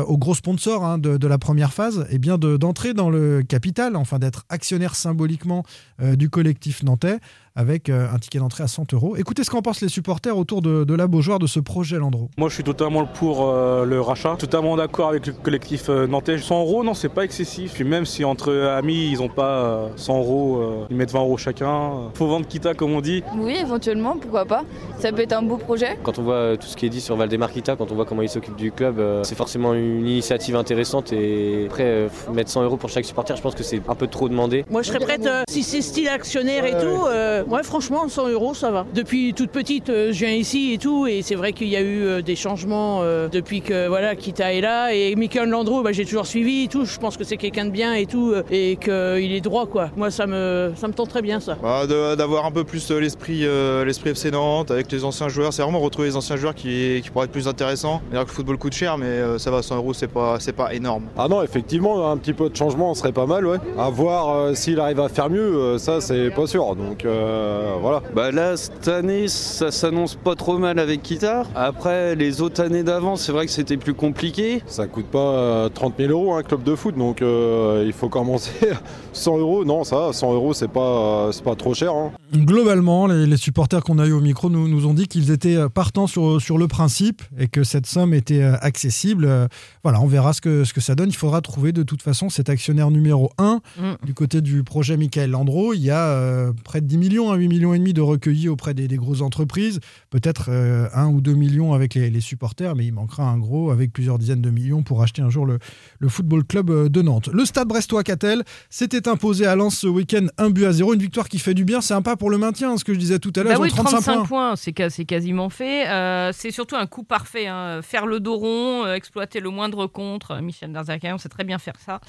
aux 0.06 0.18
gros 0.18 0.34
sponsors 0.34 0.84
hein, 0.84 0.98
de, 0.98 1.16
de 1.16 1.26
la 1.26 1.38
première 1.38 1.72
phase, 1.72 2.06
eh 2.10 2.18
bien 2.18 2.38
de- 2.38 2.56
d'entrer 2.56 2.94
dans 2.94 3.10
le 3.10 3.25
capital, 3.48 3.96
enfin 3.96 4.18
d'être 4.18 4.44
actionnaire 4.48 4.94
symboliquement 4.94 5.64
euh, 6.00 6.16
du 6.16 6.30
collectif 6.30 6.82
nantais 6.82 7.18
avec 7.56 7.88
euh, 7.88 8.06
un 8.12 8.18
ticket 8.18 8.38
d'entrée 8.38 8.62
à 8.64 8.68
100 8.68 8.92
euros. 8.92 9.16
Écoutez 9.16 9.42
ce 9.42 9.50
qu'en 9.50 9.62
pensent 9.62 9.80
les 9.80 9.88
supporters 9.88 10.36
autour 10.36 10.62
de, 10.62 10.84
de 10.84 10.94
la 10.94 11.06
Beaujoire 11.06 11.38
de 11.38 11.46
ce 11.46 11.58
projet 11.60 11.98
Landreau. 11.98 12.28
Moi, 12.36 12.48
je 12.48 12.54
suis 12.54 12.64
totalement 12.64 13.06
pour 13.06 13.48
euh, 13.48 13.84
le 13.84 14.00
rachat, 14.00 14.36
totalement 14.38 14.76
d'accord 14.76 15.08
avec 15.08 15.26
le 15.26 15.32
collectif 15.32 15.88
euh, 15.88 16.06
nantais. 16.06 16.38
100 16.38 16.60
euros, 16.60 16.84
non, 16.84 16.94
c'est 16.94 17.08
pas 17.08 17.24
excessif. 17.24 17.72
Puis 17.74 17.84
même 17.84 18.04
si 18.04 18.24
entre 18.24 18.52
amis, 18.54 19.08
ils 19.10 19.22
ont 19.22 19.28
pas 19.28 19.62
euh, 19.64 19.88
100 19.96 20.18
euros, 20.18 20.56
euh, 20.60 20.86
ils 20.90 20.96
mettent 20.96 21.12
20 21.12 21.20
euros 21.20 21.36
chacun. 21.38 22.10
Faut 22.14 22.26
vendre 22.26 22.46
Kita, 22.46 22.74
comme 22.74 22.92
on 22.92 23.00
dit. 23.00 23.22
Oui, 23.36 23.56
éventuellement, 23.60 24.16
pourquoi 24.20 24.44
pas. 24.44 24.64
Ça 24.98 25.10
peut 25.12 25.22
être 25.22 25.32
un 25.32 25.42
beau 25.42 25.56
projet. 25.56 25.98
Quand 26.02 26.18
on 26.18 26.22
voit 26.22 26.56
tout 26.56 26.66
ce 26.66 26.76
qui 26.76 26.86
est 26.86 26.90
dit 26.90 27.00
sur 27.00 27.16
Valdemarquita, 27.16 27.76
quand 27.76 27.90
on 27.90 27.94
voit 27.94 28.04
comment 28.04 28.22
il 28.22 28.28
s'occupe 28.28 28.56
du 28.56 28.70
club, 28.72 28.98
euh, 28.98 29.22
c'est 29.24 29.34
forcément 29.34 29.74
une 29.74 30.06
initiative 30.06 30.56
intéressante. 30.56 31.12
Et 31.12 31.64
après, 31.66 31.84
euh, 31.84 32.08
mettre 32.32 32.50
100 32.50 32.62
euros 32.64 32.76
pour 32.76 32.90
chaque 32.90 33.04
supporter, 33.04 33.36
je 33.36 33.42
pense 33.42 33.54
que 33.54 33.62
c'est 33.62 33.80
un 33.88 33.94
peu 33.94 34.06
trop 34.06 34.28
demandé. 34.28 34.64
Moi, 34.70 34.82
je 34.82 34.88
serais 34.88 34.98
prête, 34.98 35.26
euh, 35.26 35.42
si 35.48 35.62
c'est 35.62 35.80
style 35.82 36.08
actionnaire 36.08 36.64
et 36.64 36.72
tout, 36.72 37.06
euh, 37.06 37.44
ouais, 37.48 37.62
franchement, 37.62 38.08
100 38.08 38.28
euros, 38.28 38.54
ça 38.54 38.70
va. 38.70 38.86
Depuis 38.94 39.34
toute 39.34 39.50
petite, 39.50 39.88
euh, 39.90 40.12
je 40.12 40.24
viens 40.24 40.34
ici 40.34 40.72
et 40.72 40.78
tout, 40.78 41.06
et 41.06 41.22
c'est 41.22 41.34
vrai 41.34 41.52
qu'il 41.52 41.68
y 41.68 41.76
a 41.76 41.80
eu 41.80 42.04
euh, 42.04 42.22
des 42.22 42.36
changements 42.36 43.00
euh, 43.02 43.28
depuis 43.28 43.60
que, 43.60 43.88
voilà, 43.88 44.14
Kita 44.16 44.52
est 44.52 44.60
là, 44.60 44.92
et 44.94 45.14
Michael 45.16 45.48
Landreau, 45.50 45.82
bah, 45.82 45.92
j'ai 45.92 46.04
toujours 46.04 46.26
suivi 46.26 46.64
et 46.64 46.68
tout, 46.68 46.84
je 46.84 46.98
pense 46.98 47.16
que 47.16 47.24
c'est 47.24 47.36
quelqu'un 47.36 47.64
de 47.66 47.70
bien 47.70 47.94
et 47.94 48.06
tout, 48.06 48.32
euh, 48.32 48.42
et 48.50 48.76
qu'il 48.76 49.32
est 49.32 49.40
droit, 49.40 49.66
quoi. 49.66 49.90
Moi, 49.96 50.10
ça 50.10 50.26
me, 50.26 50.72
ça 50.76 50.88
me 50.88 50.92
tente 50.92 51.08
très 51.08 51.22
bien, 51.22 51.40
ça. 51.40 51.56
Bah, 51.62 51.86
de- 51.86 52.14
D'avoir 52.16 52.46
un 52.46 52.50
peu 52.50 52.64
plus 52.64 52.90
l'esprit 52.90 53.40
euh, 53.44 53.84
l'esprit 53.84 54.10
FC 54.10 54.30
Nantes 54.30 54.70
avec 54.70 54.90
les 54.90 55.04
anciens 55.04 55.28
joueurs, 55.28 55.52
c'est 55.52 55.62
vraiment 55.62 55.80
retrouver 55.80 56.08
les 56.08 56.16
anciens 56.16 56.36
joueurs 56.36 56.54
qui, 56.54 57.00
qui 57.02 57.10
pourraient 57.10 57.26
être 57.26 57.32
plus 57.32 57.48
intéressants. 57.48 58.00
C'est-à-dire 58.08 58.24
que 58.24 58.30
le 58.30 58.34
football 58.34 58.58
coûte 58.58 58.72
cher, 58.72 58.96
mais 58.96 59.06
euh, 59.06 59.38
ça 59.38 59.50
va, 59.50 59.62
100 59.62 59.76
euros, 59.76 59.92
c'est 59.92 60.06
pas, 60.08 60.36
c'est 60.40 60.52
pas 60.54 60.72
énorme. 60.74 61.04
Ah 61.18 61.28
non, 61.28 61.42
effectivement, 61.42 62.10
un 62.10 62.16
petit 62.16 62.32
peu 62.32 62.48
de 62.48 62.56
changement 62.56 62.94
serait 62.94 63.12
pas 63.12 63.26
mal, 63.26 63.46
ouais. 63.46 63.58
À 63.78 63.90
voir 63.90 64.30
euh, 64.34 64.54
s'il 64.54 64.80
arrive 64.80 65.00
à 65.00 65.08
faire 65.08 65.28
mieux, 65.30 65.40
euh, 65.56 65.78
ça 65.78 66.00
c'est 66.00 66.30
pas 66.30 66.46
sûr. 66.46 66.74
Donc 66.76 67.04
euh, 67.04 67.35
voilà. 67.80 68.02
Bah 68.14 68.30
là, 68.30 68.56
cette 68.56 68.88
année, 68.88 69.28
ça 69.28 69.70
s'annonce 69.70 70.14
pas 70.14 70.34
trop 70.34 70.58
mal 70.58 70.78
avec 70.78 71.02
Kitar. 71.02 71.46
Après, 71.54 72.14
les 72.14 72.40
autres 72.40 72.62
années 72.62 72.82
d'avant, 72.82 73.16
c'est 73.16 73.32
vrai 73.32 73.46
que 73.46 73.52
c'était 73.52 73.76
plus 73.76 73.94
compliqué. 73.94 74.62
Ça 74.66 74.86
coûte 74.86 75.06
pas 75.06 75.18
euh, 75.18 75.68
30 75.68 75.94
000 75.98 76.10
euros 76.10 76.34
un 76.34 76.42
club 76.42 76.62
de 76.62 76.74
foot, 76.74 76.96
donc 76.96 77.22
euh, 77.22 77.82
il 77.86 77.92
faut 77.92 78.08
commencer 78.08 78.50
100 79.12 79.38
euros. 79.38 79.64
Non, 79.64 79.84
ça, 79.84 80.12
100 80.12 80.34
euros, 80.34 80.52
c'est 80.54 80.68
pas, 80.70 81.28
c'est 81.32 81.44
pas 81.44 81.54
trop 81.54 81.74
cher. 81.74 81.92
hein. 81.94 82.12
Globalement, 82.34 83.06
les, 83.06 83.26
les 83.26 83.36
supporters 83.36 83.82
qu'on 83.84 83.98
a 83.98 84.06
eu 84.06 84.12
au 84.12 84.20
micro 84.20 84.50
nous, 84.50 84.66
nous 84.68 84.86
ont 84.86 84.94
dit 84.94 85.06
qu'ils 85.06 85.30
étaient 85.30 85.56
euh, 85.56 85.68
partants 85.68 86.06
sur, 86.06 86.40
sur 86.40 86.58
le 86.58 86.66
principe 86.66 87.22
et 87.38 87.46
que 87.46 87.62
cette 87.62 87.86
somme 87.86 88.12
était 88.14 88.42
euh, 88.42 88.56
accessible. 88.60 89.24
Euh, 89.26 89.46
Voilà, 89.84 90.00
on 90.00 90.06
verra 90.06 90.32
ce 90.32 90.40
que, 90.40 90.64
ce 90.64 90.72
que 90.72 90.80
ça 90.80 90.94
donne. 90.94 91.08
Il 91.10 91.14
faudra 91.16 91.40
trouver 91.40 91.72
de 91.72 91.82
toute 91.82 92.02
façon 92.02 92.28
cet 92.28 92.48
actionnaire 92.48 92.90
numéro 92.90 93.30
1 93.38 93.60
Mm. 93.78 94.04
du 94.06 94.14
côté 94.14 94.40
du 94.40 94.64
projet 94.64 94.96
Michael 94.96 95.30
Landreau. 95.30 95.72
Il 95.74 95.80
y 95.82 95.90
a 95.90 96.08
euh, 96.08 96.52
près 96.64 96.80
de 96.80 96.86
10 96.86 96.98
millions, 96.98 97.32
hein, 97.32 97.36
8 97.36 97.48
millions 97.48 97.74
et 97.74 97.78
demi 97.78 97.92
de 97.92 98.00
recueillis 98.00 98.48
auprès 98.48 98.74
des, 98.74 98.88
des 98.88 98.96
grosses 98.96 99.20
entreprises. 99.22 99.80
Peut-être 100.10 100.46
euh, 100.50 100.88
1 100.94 101.06
ou 101.08 101.20
2 101.20 101.34
millions 101.34 101.74
avec 101.74 101.94
les, 101.94 102.10
les 102.10 102.20
supporters, 102.20 102.74
mais 102.74 102.86
il 102.86 102.92
manquera 102.92 103.24
un 103.28 103.38
gros 103.38 103.70
avec 103.70 103.92
plusieurs 103.92 104.18
dizaines 104.18 104.42
de 104.42 104.50
millions 104.50 104.82
pour 104.82 105.02
acheter 105.02 105.22
un 105.22 105.30
jour 105.30 105.46
le, 105.46 105.58
le 105.98 106.08
football 106.08 106.44
club 106.44 106.88
de 106.88 107.02
Nantes. 107.02 107.28
Le 107.32 107.44
stade 107.44 107.68
brestois 107.68 108.02
Catel 108.02 108.42
s'était 108.70 109.08
imposé 109.08 109.46
à 109.46 109.54
Lens 109.56 109.76
ce 109.78 109.86
week-end 109.86 110.26
un 110.38 110.50
but 110.50 110.64
à 110.64 110.72
zéro. 110.72 110.94
Une 110.94 111.00
victoire 111.00 111.28
qui 111.28 111.38
fait 111.38 111.54
du 111.54 111.64
bien. 111.64 111.80
C'est 111.80 111.94
un 111.94 112.02
pas 112.02 112.15
pour 112.16 112.30
le 112.30 112.38
maintien, 112.38 112.76
ce 112.76 112.84
que 112.84 112.92
je 112.94 112.98
disais 112.98 113.18
tout 113.18 113.32
à 113.36 113.42
l'heure. 113.42 113.54
Bah 113.54 113.58
oui, 113.60 113.68
35, 113.70 113.90
35 114.02 114.26
points. 114.26 114.54
c'est 114.56 114.72
quasiment 114.72 115.48
fait. 115.50 115.88
Euh, 115.88 116.30
c'est 116.34 116.50
surtout 116.50 116.76
un 116.76 116.86
coup 116.86 117.02
parfait. 117.02 117.46
hein. 117.46 117.80
Faire 117.82 118.06
le 118.06 118.20
dos 118.20 118.36
rond, 118.36 118.84
euh, 118.84 118.94
exploiter 118.94 119.40
le 119.40 119.50
moindre 119.50 119.86
contre. 119.86 120.32
Euh, 120.32 120.40
Michel 120.40 120.72
Darzakian 120.72 121.18
sait 121.18 121.28
très 121.28 121.44
bien 121.44 121.58
faire 121.58 121.74
ça. 121.84 122.00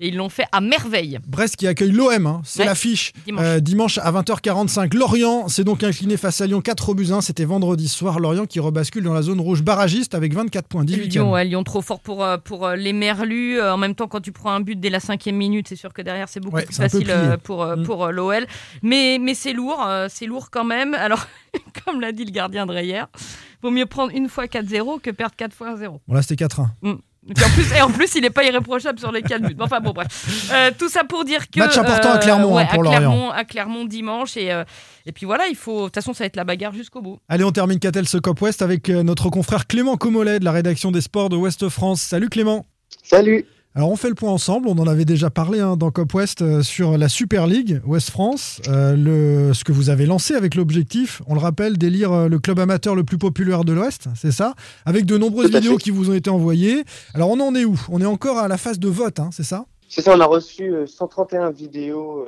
Et 0.00 0.08
ils 0.08 0.16
l'ont 0.16 0.28
fait 0.28 0.44
à 0.52 0.60
merveille. 0.60 1.18
Brest 1.26 1.56
qui 1.56 1.66
accueille 1.66 1.92
l'OM, 1.92 2.26
hein. 2.26 2.40
c'est 2.44 2.60
Ouais, 2.60 2.66
l'affiche. 2.66 3.12
dimanche. 3.24 3.44
Euh, 3.44 3.60
dimanche 3.60 3.98
à 3.98 4.10
20h45. 4.12 4.94
Lorient 4.94 5.48
s'est 5.48 5.64
donc 5.64 5.82
incliné 5.84 6.16
face 6.16 6.40
à 6.40 6.46
Lyon 6.46 6.60
4 6.60 6.94
buts 6.94 7.08
1. 7.12 7.20
C'était 7.20 7.44
vendredi 7.44 7.88
soir. 7.88 8.20
Lorient 8.20 8.46
qui 8.46 8.60
rebascule 8.60 9.04
dans 9.04 9.14
la 9.14 9.22
zone 9.22 9.40
rouge 9.40 9.62
barragiste 9.62 10.14
avec 10.14 10.34
24 10.34 10.66
points. 10.68 10.84
18 10.84 11.08
Lyon, 11.08 11.32
ouais, 11.32 11.44
Lyon 11.44 11.62
trop 11.64 11.80
fort 11.82 12.00
pour, 12.00 12.26
pour 12.44 12.68
les 12.70 12.92
Merlus. 12.92 13.60
En 13.60 13.76
même 13.76 13.94
temps, 13.94 14.08
quand 14.08 14.20
tu 14.20 14.32
prends 14.32 14.50
un 14.52 14.60
but 14.60 14.78
dès 14.78 14.90
la 14.90 15.00
cinquième 15.00 15.36
minute, 15.36 15.68
c'est 15.68 15.76
sûr 15.76 15.92
que 15.92 16.02
derrière, 16.02 16.28
c'est 16.28 16.40
beaucoup 16.40 16.56
Ouais, 16.56 16.64
plus 16.64 16.74
facile 16.76 17.12
pour, 17.44 17.62
Mm. 17.66 17.82
pour 17.84 18.08
l'OL. 18.08 18.46
Mais, 18.82 19.18
mais 19.20 19.34
c'est 19.34 19.51
lourd, 19.52 19.84
euh, 19.86 20.06
c'est 20.10 20.26
lourd 20.26 20.50
quand 20.50 20.64
même. 20.64 20.94
Alors, 20.94 21.26
comme 21.84 22.00
l'a 22.00 22.12
dit 22.12 22.24
le 22.24 22.30
gardien 22.30 22.66
de 22.66 22.72
Reyer, 22.72 23.04
vaut 23.62 23.70
mieux 23.70 23.86
prendre 23.86 24.12
une 24.14 24.28
fois 24.28 24.46
4-0 24.46 25.00
que 25.00 25.10
perdre 25.10 25.34
4 25.36 25.54
fois 25.54 25.76
0. 25.76 26.00
Bon, 26.06 26.14
là, 26.14 26.22
c'était 26.22 26.44
4-1. 26.44 26.66
Mm. 26.82 26.94
Et 27.28 27.34
puis 27.34 27.44
en 27.44 27.50
plus, 27.50 27.72
et 27.72 27.82
en 27.82 27.90
plus, 27.90 28.14
il 28.16 28.22
n'est 28.22 28.30
pas 28.30 28.42
irréprochable 28.44 28.98
sur 28.98 29.12
les 29.12 29.22
4 29.22 29.42
buts. 29.42 29.54
Enfin 29.60 29.78
bon, 29.78 29.92
bref. 29.92 30.50
Euh, 30.52 30.72
tout 30.76 30.88
ça 30.88 31.04
pour 31.04 31.24
dire 31.24 31.48
que. 31.48 31.60
Match 31.60 31.78
important 31.78 32.10
à 32.10 32.18
Clermont, 32.18 32.56
ouais, 32.56 32.62
hein, 32.62 32.68
pour 32.72 32.80
à 32.80 32.84
Lorient. 32.84 32.98
Clermont, 32.98 33.30
à 33.30 33.44
Clermont 33.44 33.84
dimanche. 33.84 34.36
Et, 34.36 34.50
euh, 34.50 34.64
et 35.06 35.12
puis 35.12 35.24
voilà, 35.24 35.46
il 35.46 35.54
faut. 35.54 35.82
De 35.82 35.84
toute 35.86 35.94
façon, 35.94 36.14
ça 36.14 36.24
va 36.24 36.26
être 36.26 36.36
la 36.36 36.42
bagarre 36.42 36.72
jusqu'au 36.72 37.00
bout. 37.00 37.20
Allez, 37.28 37.44
on 37.44 37.52
termine 37.52 37.78
Catel 37.78 38.08
ce 38.08 38.18
Cop 38.18 38.40
West 38.40 38.60
avec 38.60 38.90
euh, 38.90 39.04
notre 39.04 39.30
confrère 39.30 39.68
Clément 39.68 39.96
Comolet 39.96 40.40
de 40.40 40.44
la 40.44 40.50
rédaction 40.50 40.90
des 40.90 41.00
sports 41.00 41.28
de 41.28 41.36
Ouest 41.36 41.68
France. 41.68 42.02
Salut 42.02 42.28
Clément. 42.28 42.66
Salut. 43.04 43.46
Alors 43.74 43.90
on 43.90 43.96
fait 43.96 44.10
le 44.10 44.14
point 44.14 44.30
ensemble, 44.30 44.68
on 44.68 44.78
en 44.78 44.86
avait 44.86 45.06
déjà 45.06 45.30
parlé 45.30 45.60
hein, 45.60 45.78
dans 45.78 45.90
Cop 45.90 46.12
West 46.12 46.42
euh, 46.42 46.62
sur 46.62 46.98
la 46.98 47.08
Super 47.08 47.46
League 47.46 47.80
Ouest 47.86 48.10
France, 48.10 48.60
euh, 48.68 48.94
le, 48.94 49.54
ce 49.54 49.64
que 49.64 49.72
vous 49.72 49.88
avez 49.88 50.04
lancé 50.04 50.34
avec 50.34 50.56
l'objectif, 50.56 51.22
on 51.26 51.32
le 51.32 51.40
rappelle, 51.40 51.78
d'élire 51.78 52.12
euh, 52.12 52.28
le 52.28 52.38
club 52.38 52.58
amateur 52.58 52.94
le 52.94 53.02
plus 53.02 53.16
populaire 53.16 53.64
de 53.64 53.72
l'Ouest, 53.72 54.08
c'est 54.14 54.30
ça? 54.30 54.52
Avec 54.84 55.06
de 55.06 55.16
nombreuses 55.16 55.50
vidéos 55.50 55.78
fait. 55.78 55.84
qui 55.84 55.90
vous 55.90 56.10
ont 56.10 56.14
été 56.14 56.28
envoyées. 56.28 56.84
Alors 57.14 57.30
on 57.30 57.40
en 57.40 57.54
est 57.54 57.64
où? 57.64 57.80
On 57.88 58.02
est 58.02 58.06
encore 58.06 58.36
à 58.36 58.46
la 58.46 58.58
phase 58.58 58.78
de 58.78 58.88
vote, 58.88 59.20
hein, 59.20 59.30
c'est 59.32 59.42
ça? 59.42 59.64
C'est 59.88 60.02
ça, 60.02 60.14
on 60.14 60.20
a 60.20 60.26
reçu 60.26 60.74
euh, 60.74 60.86
131 60.86 61.50
vidéos 61.50 62.26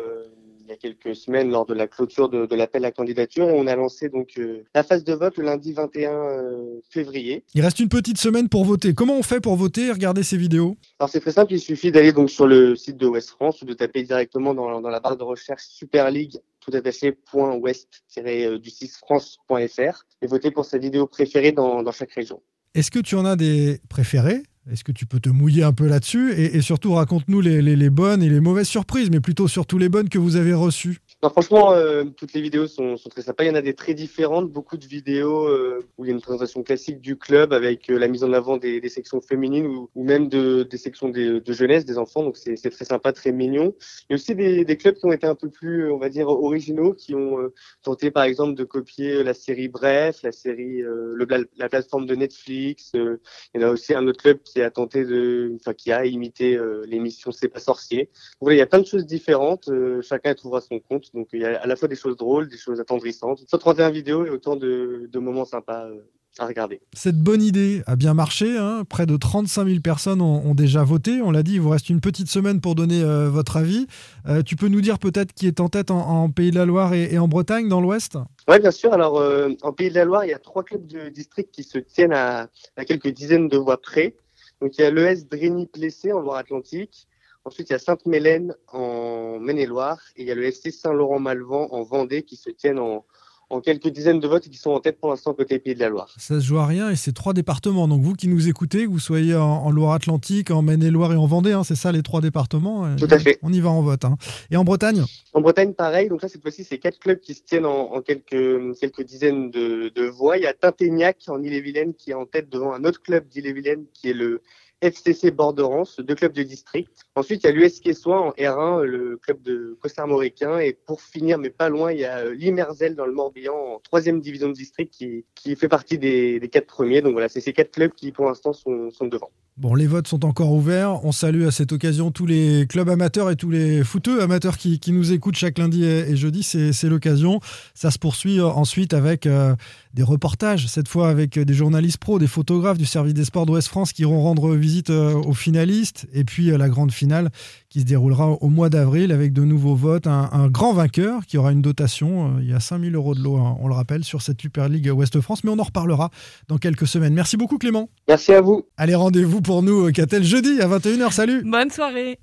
il 0.65 0.71
y 0.71 0.73
a 0.73 0.77
quelques 0.77 1.15
semaines 1.15 1.51
lors 1.51 1.67
de 1.67 1.75
la 1.75 1.87
clôture 1.87 2.29
de, 2.29 2.47
de 2.47 2.55
l'appel 2.57 2.85
à 2.85 2.91
candidature 2.91 3.49
et 3.49 3.53
on 3.53 3.67
a 3.67 3.77
lancé 3.77 4.09
donc 4.09 4.33
euh, 4.39 4.65
la 4.75 4.83
phase 4.83 5.05
de 5.05 5.13
vote 5.13 5.37
le 5.37 5.45
lundi 5.45 5.73
21 5.73 6.11
euh, 6.11 6.81
février. 6.89 7.45
Il 7.55 7.63
reste 7.63 7.81
une 7.81 7.89
petite 7.89 8.19
semaine 8.19 8.49
pour 8.49 8.65
voter. 8.65 8.95
Comment 8.95 9.19
on 9.19 9.23
fait 9.23 9.41
pour 9.41 9.57
voter 9.57 9.87
et 9.87 9.93
regarder 9.93 10.23
ces 10.23 10.37
vidéos? 10.37 10.77
Alors 10.99 11.11
c'est 11.11 11.21
très 11.21 11.33
simple, 11.33 11.53
il 11.53 11.61
suffit 11.61 11.93
d'aller 11.93 12.13
donc 12.13 12.31
sur 12.31 12.47
le 12.47 12.77
site 12.77 12.97
de 12.97 13.07
West 13.07 13.31
France 13.31 13.61
ou 13.63 13.67
de 13.67 13.75
taper 13.75 14.03
directement 14.03 14.55
dans, 14.55 14.81
dans 14.81 14.91
la 14.91 15.01
barre 15.01 15.17
de 15.17 15.25
recherche 15.25 15.65
Super 15.65 16.11
League 16.11 16.39
tout 16.61 16.75
attaché 16.75 17.13
point 17.13 17.55
west 17.57 18.03
du 18.17 18.71
6 18.71 18.97
france.fr 18.97 20.05
et 20.23 20.27
voter 20.27 20.51
pour 20.51 20.65
sa 20.65 20.79
vidéo 20.79 21.07
préférée 21.07 21.53
dans, 21.53 21.83
dans 21.83 21.93
chaque 21.93 22.13
région. 22.13 22.41
Est-ce 22.75 22.91
que 22.91 22.99
tu 22.99 23.17
en 23.17 23.27
as 23.27 23.37
des 23.37 23.81
préférés? 23.91 24.43
Est-ce 24.71 24.83
que 24.83 24.93
tu 24.93 25.05
peux 25.05 25.21
te 25.21 25.29
mouiller 25.29 25.63
un 25.63 25.73
peu 25.73 25.87
là-dessus 25.87 26.33
et, 26.33 26.61
surtout 26.63 26.95
raconte-nous 26.95 27.41
les 27.41 27.91
bonnes 27.91 28.23
et 28.23 28.31
les 28.31 28.41
mauvaises 28.41 28.69
surprises, 28.69 29.11
mais 29.11 29.21
plutôt 29.21 29.47
surtout 29.47 29.77
les 29.77 29.91
bonnes 29.91 30.09
que 30.09 30.19
vous 30.19 30.37
avez 30.37 30.55
reçues. 30.55 30.99
Franchement, 31.31 31.73
euh, 31.73 32.05
toutes 32.05 32.33
les 32.35 32.41
vidéos 32.41 32.67
sont, 32.67 32.97
sont 32.97 33.09
très 33.09 33.23
sympas. 33.23 33.45
Il 33.45 33.49
y 33.49 33.51
en 33.51 33.55
a 33.55 33.63
des 33.63 33.75
très 33.75 33.95
différentes. 33.95 34.51
Beaucoup 34.51 34.77
de 34.77 34.85
vidéos 34.87 35.47
euh, 35.49 35.81
où 35.97 36.05
il 36.05 36.09
y 36.09 36.11
a 36.11 36.15
une 36.15 36.21
présentation 36.21 36.63
classique 36.63 37.01
du 37.01 37.17
club 37.17 37.53
avec 37.53 37.91
euh, 37.91 37.99
la 37.99 38.09
mise 38.09 38.25
en 38.25 38.33
avant 38.33 38.57
des, 38.57 38.81
des 38.81 38.89
sections 38.89 39.21
féminines 39.21 39.67
ou, 39.67 39.91
ou 39.95 40.05
même 40.05 40.29
de, 40.29 40.63
des 40.65 40.77
sections 40.77 41.09
de 41.09 41.43
jeunesse, 41.53 41.85
des 41.85 41.99
enfants. 41.99 42.23
Donc 42.25 42.37
c'est 42.37 42.71
très 42.71 42.85
sympa, 42.85 43.13
très 43.13 43.33
mignon. 43.33 43.75
Il 44.09 44.13
y 44.13 44.13
a 44.13 44.17
aussi 44.17 44.35
des, 44.35 44.65
des 44.65 44.77
clubs 44.77 44.95
qui 44.97 45.07
ont 45.07 45.13
été 45.13 45.27
un 45.27 45.35
peu 45.35 45.49
plus, 45.51 45.91
on 45.91 45.99
va 45.99 46.09
dire, 46.09 46.29
originaux, 46.29 46.95
qui 46.95 47.15
ont 47.15 47.39
euh, 47.41 47.53
tenté 47.83 48.11
par 48.11 48.25
exemple 48.25 48.55
de 48.55 48.65
copier 48.65 49.23
la 49.23 49.35
série 49.35 49.69
Bref, 49.69 50.23
la 50.23 50.33
série, 50.33 50.83
euh, 50.83 51.13
le, 51.15 51.27
pla- 51.27 51.39
la 51.57 51.69
plateforme 51.69 52.07
de 52.07 52.15
Netflix. 52.15 52.93
Euh, 52.97 53.21
il 53.55 53.61
y 53.61 53.65
en 53.65 53.69
a 53.69 53.71
aussi 53.71 53.95
un 53.95 54.07
autre 54.09 54.23
club 54.23 54.39
qui 54.43 54.61
a 54.61 54.71
tenté 54.71 55.05
de, 55.05 55.53
enfin 55.57 55.75
qui 55.75 55.93
a 55.93 56.05
imité 56.07 56.57
euh, 56.57 56.85
l'émission 56.87 57.31
C'est 57.33 57.49
pas 57.49 57.61
sorcier. 57.61 58.11
Voilà, 58.41 58.57
il 58.57 58.59
y 58.59 58.63
a 58.63 58.67
plein 58.67 58.81
de 58.81 58.87
choses 58.87 59.07
différentes. 59.07 59.69
euh, 59.69 60.03
chacun 60.03 60.35
trouvera 60.35 60.61
son 60.61 60.81
compte. 60.81 61.14
Donc 61.15 61.29
il 61.33 61.41
y 61.41 61.45
a 61.45 61.61
à 61.61 61.67
la 61.67 61.77
fois 61.77 61.89
des 61.89 61.97
choses 61.97 62.17
drôles, 62.17 62.49
des 62.49 62.59
choses 62.59 62.81
attendrissantes. 62.81 63.41
131 63.49 63.91
vidéos 63.91 64.27
et 64.27 64.31
autant 64.31 64.57
de, 64.57 65.09
de 65.11 65.19
moments 65.21 65.45
sympas 65.45 65.85
euh, 65.87 66.01
à 66.41 66.47
regarder. 66.47 66.81
Cette 66.93 67.21
bonne 67.21 67.41
idée 67.41 67.83
a 67.87 67.95
bien 67.95 68.13
marché. 68.13 68.59
hein. 68.59 68.83
Près 68.89 69.07
de 69.07 69.17
35 69.17 69.67
000 69.69 69.81
personnes 69.81 70.21
ont, 70.21 70.45
ont 70.45 70.55
déjà 70.57 70.83
voté. 70.83 71.23
On 71.23 71.31
l'a 71.31 71.45
dit, 71.45 71.55
il 71.55 71.61
vous 71.61 71.69
reste 71.71 71.89
une 71.89 72.01
petite 72.01 72.29
semaine 72.29 72.61
pour 72.61 72.75
donner 72.75 73.03
euh, 73.05 73.29
votre 73.31 73.57
avis. 73.57 73.87
Euh, 74.27 74.43
tu 74.43 74.57
peux 74.57 74.67
nous 74.67 74.81
dire 74.81 74.99
peut-être 74.99 75.33
qui 75.33 75.47
est 75.47 75.61
en 75.61 75.69
tête 75.69 75.93
en, 75.93 76.01
en 76.01 76.31
Pays 76.31 76.51
de 76.51 76.57
la 76.57 76.65
Loire 76.67 76.93
et, 76.93 77.15
et 77.15 77.19
en 77.21 77.29
Bretagne, 77.29 77.69
dans 77.69 77.81
l'Ouest? 77.81 78.19
Oui, 78.49 78.59
bien 78.59 78.73
sûr. 78.73 78.93
Alors, 78.93 79.19
euh, 79.19 79.51
en 79.63 79.73
Pays 79.73 79.91
de 79.91 79.95
la 79.95 80.05
Loire, 80.05 80.25
il 80.25 80.31
y 80.31 80.35
a 80.35 80.41
trois 80.41 80.65
clubs 80.65 80.87
de 80.89 81.09
district 81.09 81.51
qui 81.53 81.63
se 81.63 81.79
tiennent 81.79 82.13
à, 82.13 82.49
à 82.77 82.85
quelques 82.85 83.13
dizaines 83.15 83.49
de 83.49 83.57
voix 83.57 83.81
près. 83.81 84.17
Donc, 84.61 84.77
il 84.77 84.81
y 84.81 84.85
a 84.85 84.91
l'ES 84.91 85.27
Drigny-Plessé 85.31 86.13
en 86.13 86.19
Loire-Atlantique. 86.19 87.07
Ensuite, 87.45 87.69
il 87.69 87.73
y 87.73 87.77
a 87.77 87.79
Sainte-Mélène 87.79 88.55
en 88.73 89.39
Maine-et-Loire. 89.39 89.99
Et 90.17 90.23
il 90.23 90.29
y 90.29 90.31
a 90.31 90.35
le 90.35 90.45
FC 90.45 90.71
Saint-Laurent-Malvent 90.71 91.69
en 91.73 91.83
Vendée 91.83 92.23
qui 92.23 92.37
se 92.37 92.49
tiennent 92.49 92.79
en, 92.79 93.05
en 93.51 93.61
quelques 93.61 93.89
dizaines 93.89 94.19
de 94.19 94.27
votes 94.27 94.47
et 94.47 94.51
qui 94.51 94.57
sont 94.57 94.71
en 94.71 94.81
tête 94.81 94.99
pour 94.99 95.11
l'instant 95.11 95.35
côté 95.35 95.59
Pays 95.59 95.75
de 95.75 95.81
la 95.81 95.91
Loire. 95.91 96.09
Ça 96.17 96.41
se 96.41 96.45
joue 96.45 96.57
à 96.59 96.67
rien 96.67 96.89
et 96.89 96.97
c'est 96.97 97.13
trois 97.13 97.35
départements. 97.35 97.87
Donc 97.87 98.01
vous 98.01 98.15
qui 98.15 98.29
nous 98.29 98.49
écoutez, 98.49 98.85
que 98.87 98.91
vous 98.91 98.99
soyez 98.99 99.35
en, 99.37 99.43
en 99.43 99.71
Loire-Atlantique, 99.71 100.51
en 100.51 100.63
Maine-et-Loire 100.63 101.13
et 101.13 101.17
en 101.17 101.27
Vendée, 101.27 101.53
hein, 101.53 101.65
c'est 101.65 101.75
ça 101.75 101.93
les 101.93 102.03
trois 102.03 102.23
départements. 102.23 102.87
euh, 102.87 102.97
Tout 102.97 103.09
à 103.11 103.19
fait. 103.19 103.39
On 103.43 103.53
y 103.53 103.61
va 103.61 103.69
en 103.69 103.83
vote. 103.83 104.07
hein. 104.07 104.17
Et 104.51 104.57
en 104.57 104.65
Bretagne? 104.65 105.05
En 105.35 105.43
Bretagne, 105.43 105.75
pareil. 105.75 106.09
Donc 106.09 106.23
là, 106.23 106.29
cette 106.31 106.41
fois-ci, 106.41 106.65
c'est 106.65 106.79
quatre 106.79 106.99
clubs 106.99 107.21
qui 107.21 107.35
se 107.35 107.43
tiennent 107.43 107.67
en, 107.67 107.93
en 107.93 108.01
quelques, 108.01 108.79
quelques 108.81 109.03
dizaines 109.03 109.51
de, 109.51 109.91
de 109.95 110.07
voix. 110.07 110.39
Il 110.39 110.45
y 110.45 110.47
a 110.47 110.55
Tinténiac 110.55 111.19
en 111.29 111.43
Ille-et-Vilaine 111.43 111.93
qui 111.93 112.13
est 112.13 112.15
en 112.15 112.25
tête 112.25 112.49
devant 112.49 112.73
un 112.73 112.85
autre 112.85 113.03
club 113.03 113.29
d'Ille-et-Vilaine 113.29 113.85
qui 113.93 114.09
est 114.09 114.15
le 114.15 114.41
FCC 114.85 115.31
Borderance, 115.31 115.99
deux 115.99 116.15
clubs 116.15 116.33
de 116.33 116.43
district. 116.43 117.07
Ensuite, 117.15 117.43
il 117.43 117.47
y 117.47 117.51
a 117.51 117.53
l'US 117.53 117.81
Quessois 117.81 118.21
en 118.21 118.31
R1, 118.33 118.83
le 118.83 119.17
club 119.17 119.41
de 119.43 119.79
Costarmoricain. 119.81 120.59
Et 120.59 120.75
pour 120.75 121.01
finir, 121.01 121.39
mais 121.39 121.49
pas 121.49 121.71
loin, 121.71 121.91
il 121.91 122.01
y 122.01 122.05
a 122.05 122.19
euh, 122.19 122.35
l'Imerzel 122.35 122.95
dans 122.95 123.07
le 123.07 123.13
Morbihan 123.13 123.55
en 123.55 123.79
troisième 123.81 124.21
division 124.21 124.49
de 124.49 124.53
district 124.53 124.93
qui, 124.93 125.25
qui 125.35 125.57
fait 125.57 125.69
partie 125.69 125.99
des, 125.99 126.39
des 126.39 126.49
quatre 126.49 126.67
premiers. 126.67 127.01
Donc 127.01 127.13
voilà, 127.13 127.31
c'est 127.31 127.41
ces 127.41 127.55
quatre 127.55 127.71
clubs 127.71 127.93
qui, 127.93 128.13
pour 128.13 128.27
l'instant, 128.27 128.53
sont, 128.53 128.91
sont 128.91 129.07
devant. 129.07 129.31
Bon, 129.57 129.77
les 129.77 129.87
votes 129.87 130.09
sont 130.09 130.25
encore 130.25 130.51
ouverts. 130.51 131.05
On 131.05 131.13
salue 131.13 131.47
à 131.47 131.53
cette 131.53 131.71
occasion 131.71 132.11
tous 132.11 132.27
les 132.27 132.67
clubs 132.69 132.89
amateurs 132.89 133.31
et 133.31 133.37
tous 133.37 133.51
les 133.51 133.85
footeux 133.85 134.21
amateurs 134.21 134.59
qui, 134.59 134.81
qui 134.81 134.91
nous 134.91 135.13
écoutent 135.13 135.37
chaque 135.37 135.59
lundi 135.59 135.85
et, 135.85 136.11
et 136.11 136.17
jeudi. 136.17 136.43
C'est 136.43 136.89
l'occasion. 136.89 137.39
Ça 137.73 137.93
se 137.93 137.99
poursuit 138.01 138.41
euh, 138.41 138.47
ensuite 138.47 138.95
avec 138.95 139.27
euh, 139.27 139.55
des 139.93 140.03
reportages, 140.03 140.67
cette 140.67 140.89
fois 140.89 141.09
avec 141.09 141.39
euh, 141.39 141.45
des 141.45 141.55
journalistes 141.55 141.99
pros, 141.99 142.19
des 142.19 142.27
photographes 142.27 142.79
du 142.79 142.85
service 142.85 143.15
des 143.15 143.25
sports 143.25 143.47
d'Ouest 143.47 143.69
France 143.69 143.93
qui 143.93 144.03
iront 144.03 144.21
rendre 144.23 144.57
visite 144.57 144.74
euh, 144.91 145.15
aux 145.15 145.33
finalistes. 145.35 146.07
Et 146.13 146.25
puis 146.25 146.51
euh, 146.51 146.59
la 146.59 146.69
grande 146.69 146.93
finale 146.93 147.31
qui 147.69 147.81
se 147.81 147.85
déroulera 147.85 148.31
au 148.31 148.49
mois 148.49 148.69
d'avril 148.71 149.13
avec 149.13 149.33
de 149.33 149.43
nouveaux 149.43 149.75
votes. 149.75 150.07
Un, 150.07 150.29
un 150.33 150.49
grand 150.49 150.73
vainqueur 150.73 151.27
qui 151.27 151.39
aura 151.39 151.53
une 151.53 151.63
dotation. 151.63 152.37
euh, 152.37 152.43
Il 152.43 152.51
y 152.51 152.55
a 152.55 152.61
5000 152.61 152.95
euros 152.95 153.15
de 153.15 153.21
lot, 153.21 153.37
hein, 153.37 153.57
on 153.61 153.69
le 153.69 153.75
rappelle, 153.75 154.05
sur 154.05 154.23
cette 154.23 154.41
Super 154.41 154.69
League 154.69 154.91
Ouest 154.95 155.21
France. 155.21 155.45
Mais 155.45 155.51
on 155.51 155.59
en 155.59 155.65
reparlera 155.65 156.11
dans 156.49 156.59
quelques 156.59 156.87
semaines. 156.87 157.15
Merci 157.15 157.37
beaucoup 157.37 157.59
Clément. 157.59 157.89
Merci 158.09 158.33
à 158.33 158.41
vous. 158.41 158.65
Allez, 158.77 158.95
rendez-vous 158.95 159.41
pour 159.41 159.63
nous, 159.63 159.91
Catel, 159.93 160.25
jeudi 160.25 160.61
à 160.61 160.69
21h. 160.69 161.13
Salut 161.13 161.43
Bonne 161.45 161.71
soirée 161.71 162.19